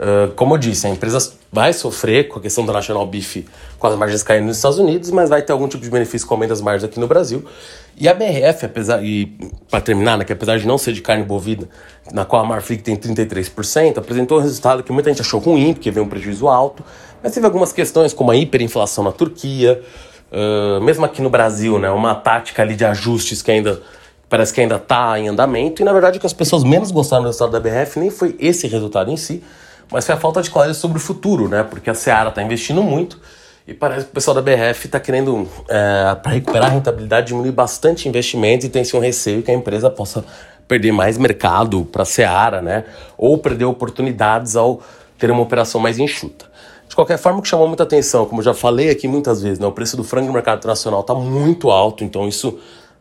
Uh, 0.02 0.32
como 0.32 0.54
eu 0.54 0.58
disse, 0.58 0.84
a 0.84 0.90
empresa 0.90 1.32
vai 1.52 1.72
sofrer 1.72 2.26
com 2.26 2.40
a 2.40 2.42
questão 2.42 2.66
da 2.66 2.72
National 2.72 3.06
Beef 3.06 3.44
com 3.78 3.86
as 3.86 3.94
margens 3.94 4.24
caindo 4.24 4.46
nos 4.46 4.56
Estados 4.56 4.76
Unidos, 4.76 5.12
mas 5.12 5.30
vai 5.30 5.42
ter 5.42 5.52
algum 5.52 5.68
tipo 5.68 5.84
de 5.84 5.88
benefício 5.88 6.26
com 6.26 6.34
aumento 6.34 6.48
das 6.48 6.60
margens 6.60 6.82
aqui 6.82 6.98
no 6.98 7.06
Brasil. 7.06 7.44
E 7.96 8.08
a 8.08 8.14
BRF, 8.14 8.66
apesar, 8.66 9.04
e 9.04 9.26
para 9.70 9.80
terminar, 9.80 10.18
né, 10.18 10.24
que 10.24 10.32
apesar 10.32 10.58
de 10.58 10.66
não 10.66 10.76
ser 10.76 10.92
de 10.92 11.00
carne 11.00 11.22
bovina, 11.22 11.68
na 12.12 12.24
qual 12.24 12.42
a 12.42 12.44
Marfrig 12.44 12.82
tem 12.82 12.96
33%, 12.96 13.98
apresentou 13.98 14.38
um 14.38 14.42
resultado 14.42 14.82
que 14.82 14.90
muita 14.90 15.08
gente 15.08 15.22
achou 15.22 15.38
ruim, 15.38 15.72
porque 15.72 15.88
veio 15.88 16.04
um 16.04 16.08
prejuízo 16.08 16.48
alto, 16.48 16.82
mas 17.22 17.32
teve 17.32 17.46
algumas 17.46 17.72
questões, 17.72 18.12
como 18.12 18.32
a 18.32 18.36
hiperinflação 18.36 19.04
na 19.04 19.12
Turquia, 19.12 19.80
uh, 20.32 20.80
mesmo 20.82 21.04
aqui 21.04 21.22
no 21.22 21.30
Brasil, 21.30 21.78
né, 21.78 21.88
uma 21.90 22.16
tática 22.16 22.60
ali 22.60 22.74
de 22.74 22.84
ajustes 22.84 23.40
que 23.40 23.52
ainda 23.52 23.80
parece 24.28 24.52
que 24.52 24.60
ainda 24.60 24.76
está 24.76 25.16
em 25.16 25.28
andamento, 25.28 25.80
e 25.80 25.84
na 25.84 25.92
verdade 25.92 26.16
o 26.16 26.20
que 26.20 26.26
as 26.26 26.32
pessoas 26.32 26.64
menos 26.64 26.90
gostaram 26.90 27.22
do 27.22 27.26
resultado 27.26 27.52
da 27.52 27.60
BRF 27.60 28.00
nem 28.00 28.10
foi 28.10 28.34
esse 28.40 28.66
resultado 28.66 29.10
em 29.10 29.16
si, 29.16 29.44
mas 29.92 30.06
foi 30.06 30.14
a 30.14 30.18
falta 30.18 30.42
de 30.42 30.50
clareza 30.50 30.78
sobre 30.78 30.98
o 30.98 31.00
futuro, 31.00 31.48
né? 31.48 31.62
Porque 31.62 31.90
a 31.90 31.94
Seara 31.94 32.30
está 32.30 32.42
investindo 32.42 32.82
muito 32.82 33.20
e 33.66 33.74
parece 33.74 34.06
que 34.06 34.10
o 34.10 34.14
pessoal 34.14 34.34
da 34.34 34.42
BRF 34.42 34.86
está 34.86 34.98
querendo, 34.98 35.48
é, 35.68 36.14
para 36.16 36.32
recuperar 36.32 36.70
a 36.70 36.72
rentabilidade, 36.72 37.28
diminuir 37.28 37.52
bastante 37.52 38.08
investimento 38.08 38.66
e 38.66 38.68
tem 38.68 38.82
esse 38.82 38.96
um 38.96 39.00
receio 39.00 39.42
que 39.42 39.50
a 39.50 39.54
empresa 39.54 39.88
possa 39.88 40.24
perder 40.66 40.92
mais 40.92 41.18
mercado 41.18 41.84
para 41.84 42.02
a 42.02 42.06
Seara, 42.06 42.62
né? 42.62 42.84
Ou 43.16 43.38
perder 43.38 43.66
oportunidades 43.66 44.56
ao 44.56 44.80
ter 45.18 45.30
uma 45.30 45.42
operação 45.42 45.80
mais 45.80 45.98
enxuta. 45.98 46.46
De 46.88 46.94
qualquer 46.96 47.18
forma, 47.18 47.38
o 47.38 47.42
que 47.42 47.48
chamou 47.48 47.68
muita 47.68 47.84
atenção, 47.84 48.26
como 48.26 48.40
eu 48.40 48.44
já 48.44 48.54
falei 48.54 48.90
aqui 48.90 49.06
muitas 49.06 49.40
vezes, 49.40 49.58
né? 49.58 49.66
o 49.66 49.72
preço 49.72 49.96
do 49.96 50.04
frango 50.04 50.26
no 50.26 50.32
mercado 50.32 50.58
internacional 50.58 51.00
está 51.00 51.14
muito 51.14 51.70
alto, 51.70 52.04
então 52.04 52.28
isso 52.28 52.58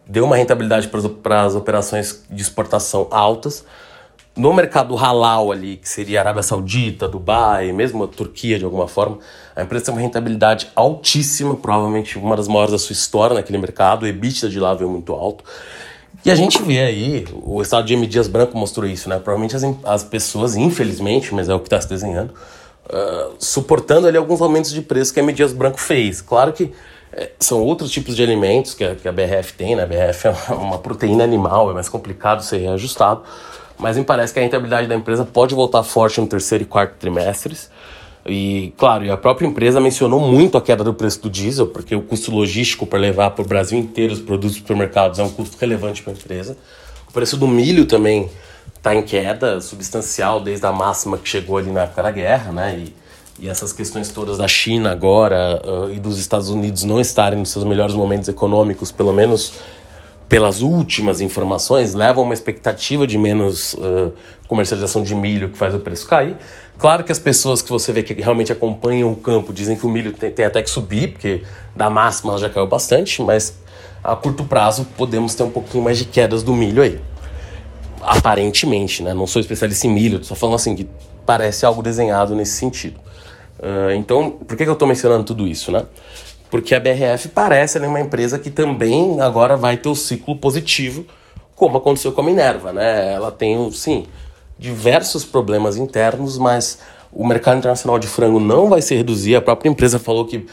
deu 0.08 0.24
uma 0.24 0.36
rentabilidade 0.36 0.90
para 1.22 1.44
as 1.44 1.56
operações 1.56 2.24
de 2.30 2.42
exportação 2.42 3.08
altas 3.12 3.66
no 4.36 4.54
mercado 4.54 4.96
halal 4.96 5.52
ali, 5.52 5.78
que 5.78 5.90
seria 5.90 6.22
Arábia 6.22 6.42
Saudita, 6.42 7.08
Dubai, 7.08 7.72
mesmo 7.74 8.04
a 8.04 8.08
Turquia 8.08 8.58
de 8.58 8.64
alguma 8.64 8.88
forma, 8.88 9.20
a 9.56 9.64
empresa 9.64 9.86
tem 9.86 9.94
uma 9.94 10.02
rentabilidade 10.02 10.70
altíssima, 10.74 11.56
provavelmente 11.56 12.18
uma 12.18 12.36
das 12.36 12.48
maiores 12.48 12.72
da 12.72 12.78
sua 12.78 12.94
história 12.94 13.34
naquele 13.34 13.58
mercado, 13.58 14.04
o 14.04 14.08
EBITDA 14.08 14.50
de 14.50 14.60
lá 14.60 14.74
veio 14.74 14.90
muito 14.90 15.14
alto. 15.14 15.44
E 16.24 16.32
a 16.32 16.36
gente 16.36 16.62
vê 16.62 16.80
aí, 16.80 17.26
o 17.44 17.62
estado 17.62 17.86
de 17.86 17.94
M. 17.94 18.06
Dias 18.06 18.28
Branco 18.28 18.58
mostrou 18.58 18.88
isso, 18.88 19.10
né? 19.10 19.16
Provavelmente 19.16 19.56
as, 19.56 19.64
as 19.84 20.04
pessoas, 20.04 20.56
infelizmente, 20.56 21.34
mas 21.34 21.50
é 21.50 21.54
o 21.54 21.60
que 21.60 21.66
está 21.66 21.82
se 21.82 21.90
desenhando, 21.90 22.32
uh, 22.86 23.34
suportando 23.40 24.08
ali 24.08 24.18
alguns 24.18 24.40
aumentos 24.40 24.72
de 24.72 24.82
preço 24.82 25.14
que 25.14 25.20
a 25.20 25.24
M. 25.24 25.34
Dias 25.34 25.52
Branco 25.52 25.80
fez. 25.80 26.22
Claro 26.22 26.54
que 26.54 26.72
é, 27.12 27.32
são 27.40 27.62
outros 27.62 27.92
tipos 27.92 28.16
de 28.16 28.22
alimentos 28.22 28.76
que 28.76 28.84
a, 28.84 28.96
que 28.96 29.08
a 29.08 29.12
BRF 29.12 29.54
tem, 29.54 29.76
né? 29.76 29.84
A 29.84 29.88
BRF 29.88 30.28
é 30.28 30.54
uma 30.54 30.78
proteína 30.78 31.24
animal, 31.24 31.72
é 31.72 31.74
mais 31.74 31.90
complicado 31.90 32.44
ser 32.44 32.60
reajustado 32.60 33.24
mas 33.82 33.98
me 33.98 34.04
parece 34.04 34.32
que 34.32 34.40
a 34.40 34.44
rentabilidade 34.44 34.88
da 34.88 34.96
empresa 34.96 35.26
pode 35.26 35.56
voltar 35.56 35.82
forte 35.82 36.22
no 36.22 36.28
terceiro 36.28 36.64
e 36.64 36.68
quarto 36.68 36.94
trimestres. 37.00 37.70
E, 38.24 38.72
claro, 38.78 39.04
e 39.04 39.10
a 39.10 39.18
própria 39.18 39.48
empresa 39.48 39.82
mencionou 39.82 40.20
muito 40.20 40.56
a 40.56 40.62
queda 40.62 40.84
do 40.84 40.94
preço 40.94 41.24
do 41.24 41.30
diesel, 41.30 41.66
porque 41.66 41.96
o 41.96 42.02
custo 42.04 42.32
logístico 42.32 42.86
para 42.86 43.00
levar 43.00 43.32
para 43.32 43.44
o 43.44 43.48
Brasil 43.48 43.80
inteiro 43.80 44.14
os 44.14 44.20
produtos 44.20 44.58
para 44.58 44.68
supermercados 44.68 45.18
é 45.18 45.24
um 45.24 45.30
custo 45.30 45.58
relevante 45.60 46.04
para 46.04 46.14
a 46.14 46.16
empresa. 46.16 46.56
O 47.10 47.12
preço 47.12 47.36
do 47.36 47.48
milho 47.48 47.86
também 47.86 48.30
está 48.78 48.94
em 48.94 49.02
queda 49.02 49.60
substancial 49.60 50.40
desde 50.40 50.66
a 50.68 50.72
máxima 50.72 51.18
que 51.18 51.28
chegou 51.28 51.58
ali 51.58 51.72
na 51.72 51.82
época 51.82 52.04
da 52.04 52.12
guerra, 52.12 52.52
né? 52.52 52.78
E, 52.78 52.96
e 53.40 53.50
essas 53.50 53.74
questões 53.74 54.10
todas 54.10 54.38
da 54.38 54.48
China 54.48 54.92
agora 54.92 55.60
uh, 55.66 55.92
e 55.92 56.00
dos 56.00 56.20
Estados 56.20 56.50
Unidos 56.50 56.84
não 56.84 57.02
estarem 57.02 57.40
nos 57.40 57.50
seus 57.50 57.66
melhores 57.66 57.96
momentos 57.96 58.30
econômicos, 58.30 58.92
pelo 58.92 59.12
menos 59.12 59.54
pelas 60.32 60.62
últimas 60.62 61.20
informações, 61.20 61.94
levam 61.94 62.24
uma 62.24 62.34
expectativa 62.34 63.06
de 63.06 63.18
menos 63.18 63.74
uh, 63.74 64.14
comercialização 64.48 65.04
de 65.04 65.14
milho 65.14 65.50
que 65.50 65.58
faz 65.58 65.76
o 65.76 65.80
preço 65.80 66.08
cair. 66.08 66.38
Claro 66.78 67.04
que 67.04 67.12
as 67.12 67.20
pessoas 67.20 67.62
que 67.62 67.70
você 67.70 67.92
vê 67.92 68.02
que 68.02 68.14
realmente 68.14 68.50
acompanham 68.50 69.12
o 69.12 69.16
campo 69.18 69.52
dizem 69.52 69.76
que 69.76 69.86
o 69.86 69.90
milho 69.90 70.14
tem, 70.14 70.32
tem 70.32 70.46
até 70.46 70.64
que 70.64 70.70
subir, 70.70 71.10
porque 71.12 71.44
da 71.76 71.90
máxima 71.90 72.38
já 72.38 72.50
caiu 72.50 72.66
bastante, 72.66 73.22
mas 73.22 73.60
a 74.02 74.16
curto 74.16 74.46
prazo 74.46 74.88
podemos 74.98 75.36
ter 75.36 75.44
um 75.44 75.52
pouquinho 75.52 75.84
mais 75.84 75.98
de 75.98 76.06
quedas 76.06 76.44
do 76.44 76.54
milho 76.54 76.82
aí. 76.82 76.98
Aparentemente, 78.02 79.04
né? 79.04 79.14
Não 79.14 79.28
sou 79.28 79.42
especialista 79.42 79.86
em 79.86 79.90
milho, 79.90 80.24
só 80.24 80.34
falando 80.34 80.56
assim 80.56 80.78
que 80.78 80.88
parece 81.26 81.66
algo 81.66 81.84
desenhado 81.84 82.34
nesse 82.36 82.54
sentido. 82.54 82.98
Uh, 83.60 83.92
então, 83.98 84.32
por 84.32 84.56
que, 84.56 84.64
que 84.64 84.70
eu 84.70 84.74
estou 84.74 84.88
mencionando 84.88 85.26
tudo 85.26 85.46
isso, 85.46 85.74
né? 85.74 85.84
Porque 86.52 86.76
a 86.76 86.80
BRF 86.80 87.30
parece 87.30 87.80
né, 87.80 87.88
uma 87.88 88.02
empresa 88.02 88.38
que 88.38 88.52
também 88.52 89.22
agora 89.22 89.56
vai 89.56 89.78
ter 89.78 89.88
o 89.88 89.96
ciclo 89.96 90.36
positivo, 90.36 91.06
como 91.56 91.78
aconteceu 91.78 92.12
com 92.12 92.20
a 92.20 92.24
Minerva, 92.24 92.74
né? 92.74 93.14
Ela 93.14 93.32
tem, 93.32 93.72
sim, 93.72 94.06
diversos 94.60 95.24
problemas 95.24 95.78
internos, 95.78 96.38
mas 96.38 96.80
o 97.12 97.26
mercado 97.26 97.58
internacional 97.58 97.98
de 97.98 98.08
frango 98.08 98.40
não 98.40 98.70
vai 98.70 98.82
se 98.82 98.94
reduzir. 98.94 99.36
A 99.36 99.42
própria 99.42 99.70
empresa 99.70 99.98
falou 99.98 100.26
que 100.26 100.46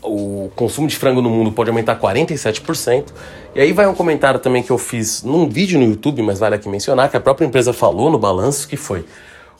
o 0.00 0.50
consumo 0.54 0.86
de 0.86 0.96
frango 0.96 1.20
no 1.20 1.28
mundo 1.28 1.50
pode 1.50 1.70
aumentar 1.70 1.98
47%. 1.98 3.06
E 3.54 3.60
aí 3.60 3.72
vai 3.72 3.86
um 3.86 3.94
comentário 3.94 4.38
também 4.38 4.62
que 4.62 4.70
eu 4.70 4.78
fiz 4.78 5.22
num 5.24 5.48
vídeo 5.48 5.78
no 5.78 5.86
YouTube, 5.86 6.22
mas 6.22 6.38
vale 6.38 6.54
aqui 6.54 6.68
mencionar, 6.68 7.10
que 7.10 7.16
a 7.16 7.20
própria 7.20 7.46
empresa 7.46 7.72
falou 7.72 8.10
no 8.10 8.18
balanço 8.18 8.68
que 8.68 8.76
foi 8.76 9.04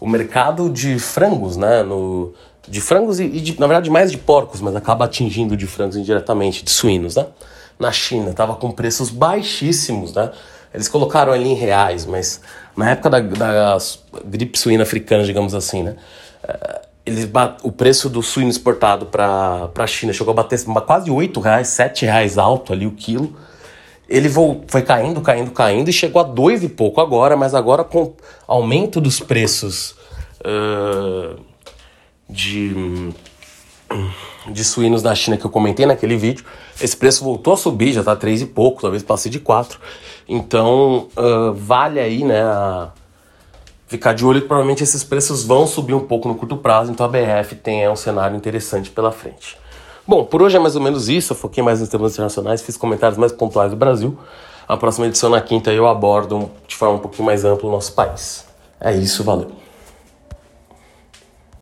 o 0.00 0.08
mercado 0.08 0.68
de 0.68 0.98
frangos, 0.98 1.56
né, 1.56 1.84
no, 1.84 2.34
de 2.68 2.80
frangos 2.80 3.20
e, 3.20 3.28
de, 3.28 3.58
na 3.60 3.66
verdade 3.66 3.90
mais 3.90 4.10
de 4.10 4.18
porcos, 4.18 4.60
mas 4.60 4.74
acaba 4.76 5.04
atingindo 5.04 5.56
de 5.56 5.66
frangos 5.66 5.96
indiretamente, 5.96 6.64
de 6.64 6.70
suínos, 6.70 7.16
né? 7.16 7.26
Na 7.78 7.90
China, 7.90 8.30
estava 8.30 8.54
com 8.54 8.70
preços 8.70 9.10
baixíssimos, 9.10 10.14
né? 10.14 10.30
Eles 10.72 10.88
colocaram 10.88 11.32
ali 11.32 11.50
em 11.50 11.54
reais, 11.54 12.06
mas 12.06 12.40
na 12.76 12.90
época 12.90 13.10
da, 13.10 13.20
da 13.20 13.78
gripe 14.24 14.58
suína 14.58 14.84
africana, 14.84 15.24
digamos 15.24 15.54
assim, 15.54 15.82
né? 15.82 15.96
Eh, 16.44 16.80
eles 17.04 17.28
o 17.64 17.72
preço 17.72 18.08
do 18.08 18.22
suíno 18.22 18.48
exportado 18.48 19.06
para 19.06 19.70
a 19.76 19.86
China 19.86 20.12
chegou 20.12 20.30
a 20.30 20.34
bater 20.34 20.60
quase 20.86 21.10
8 21.10 21.40
reais, 21.40 21.68
7 21.68 22.04
reais 22.04 22.38
alto 22.38 22.72
ali 22.72 22.86
o 22.86 22.92
quilo. 22.92 23.36
ele 24.08 24.28
foi 24.68 24.82
caindo, 24.82 25.20
caindo, 25.20 25.50
caindo 25.50 25.88
e 25.88 25.92
chegou 25.92 26.22
a 26.22 26.24
dois 26.24 26.62
e 26.62 26.68
pouco 26.68 27.00
agora, 27.00 27.36
mas 27.36 27.54
agora 27.54 27.82
com 27.82 28.14
aumento 28.46 29.00
dos 29.00 29.18
preços 29.18 29.96
uh, 30.46 31.40
de, 32.32 33.12
de 34.50 34.64
suínos 34.64 35.02
na 35.02 35.14
China 35.14 35.36
que 35.36 35.44
eu 35.44 35.50
comentei 35.50 35.86
naquele 35.86 36.16
vídeo, 36.16 36.44
esse 36.80 36.96
preço 36.96 37.22
voltou 37.22 37.52
a 37.52 37.56
subir, 37.56 37.92
já 37.92 38.02
tá 38.02 38.16
três 38.16 38.40
e 38.40 38.46
pouco, 38.46 38.80
talvez 38.80 39.02
passe 39.02 39.28
de 39.28 39.38
quatro. 39.38 39.78
Então 40.28 41.08
uh, 41.16 41.52
vale 41.52 42.00
aí, 42.00 42.24
né, 42.24 42.42
ficar 43.86 44.14
de 44.14 44.24
olho 44.24 44.40
que 44.40 44.48
provavelmente 44.48 44.82
esses 44.82 45.04
preços 45.04 45.44
vão 45.44 45.66
subir 45.66 45.94
um 45.94 46.00
pouco 46.00 46.26
no 46.26 46.34
curto 46.34 46.56
prazo, 46.56 46.90
então 46.90 47.04
a 47.04 47.08
BRF 47.08 47.54
tem 47.56 47.84
é, 47.84 47.90
um 47.90 47.96
cenário 47.96 48.36
interessante 48.36 48.90
pela 48.90 49.12
frente. 49.12 49.60
Bom, 50.06 50.24
por 50.24 50.42
hoje 50.42 50.56
é 50.56 50.58
mais 50.58 50.74
ou 50.74 50.82
menos 50.82 51.08
isso. 51.08 51.32
Eu 51.32 51.36
foquei 51.36 51.62
mais 51.62 51.78
nos 51.78 51.88
temas 51.88 52.12
internacionais, 52.12 52.60
fiz 52.60 52.76
comentários 52.76 53.16
mais 53.16 53.30
pontuais 53.30 53.70
do 53.70 53.76
Brasil. 53.76 54.18
A 54.66 54.76
próxima 54.76 55.06
edição 55.06 55.30
na 55.30 55.40
quinta 55.40 55.72
eu 55.72 55.86
abordo 55.86 56.50
de 56.66 56.74
forma 56.74 56.96
um 56.96 56.98
pouquinho 56.98 57.26
mais 57.26 57.44
ampla 57.44 57.68
o 57.68 57.72
nosso 57.72 57.92
país. 57.92 58.44
É 58.80 58.92
isso, 58.92 59.22
valeu. 59.22 59.61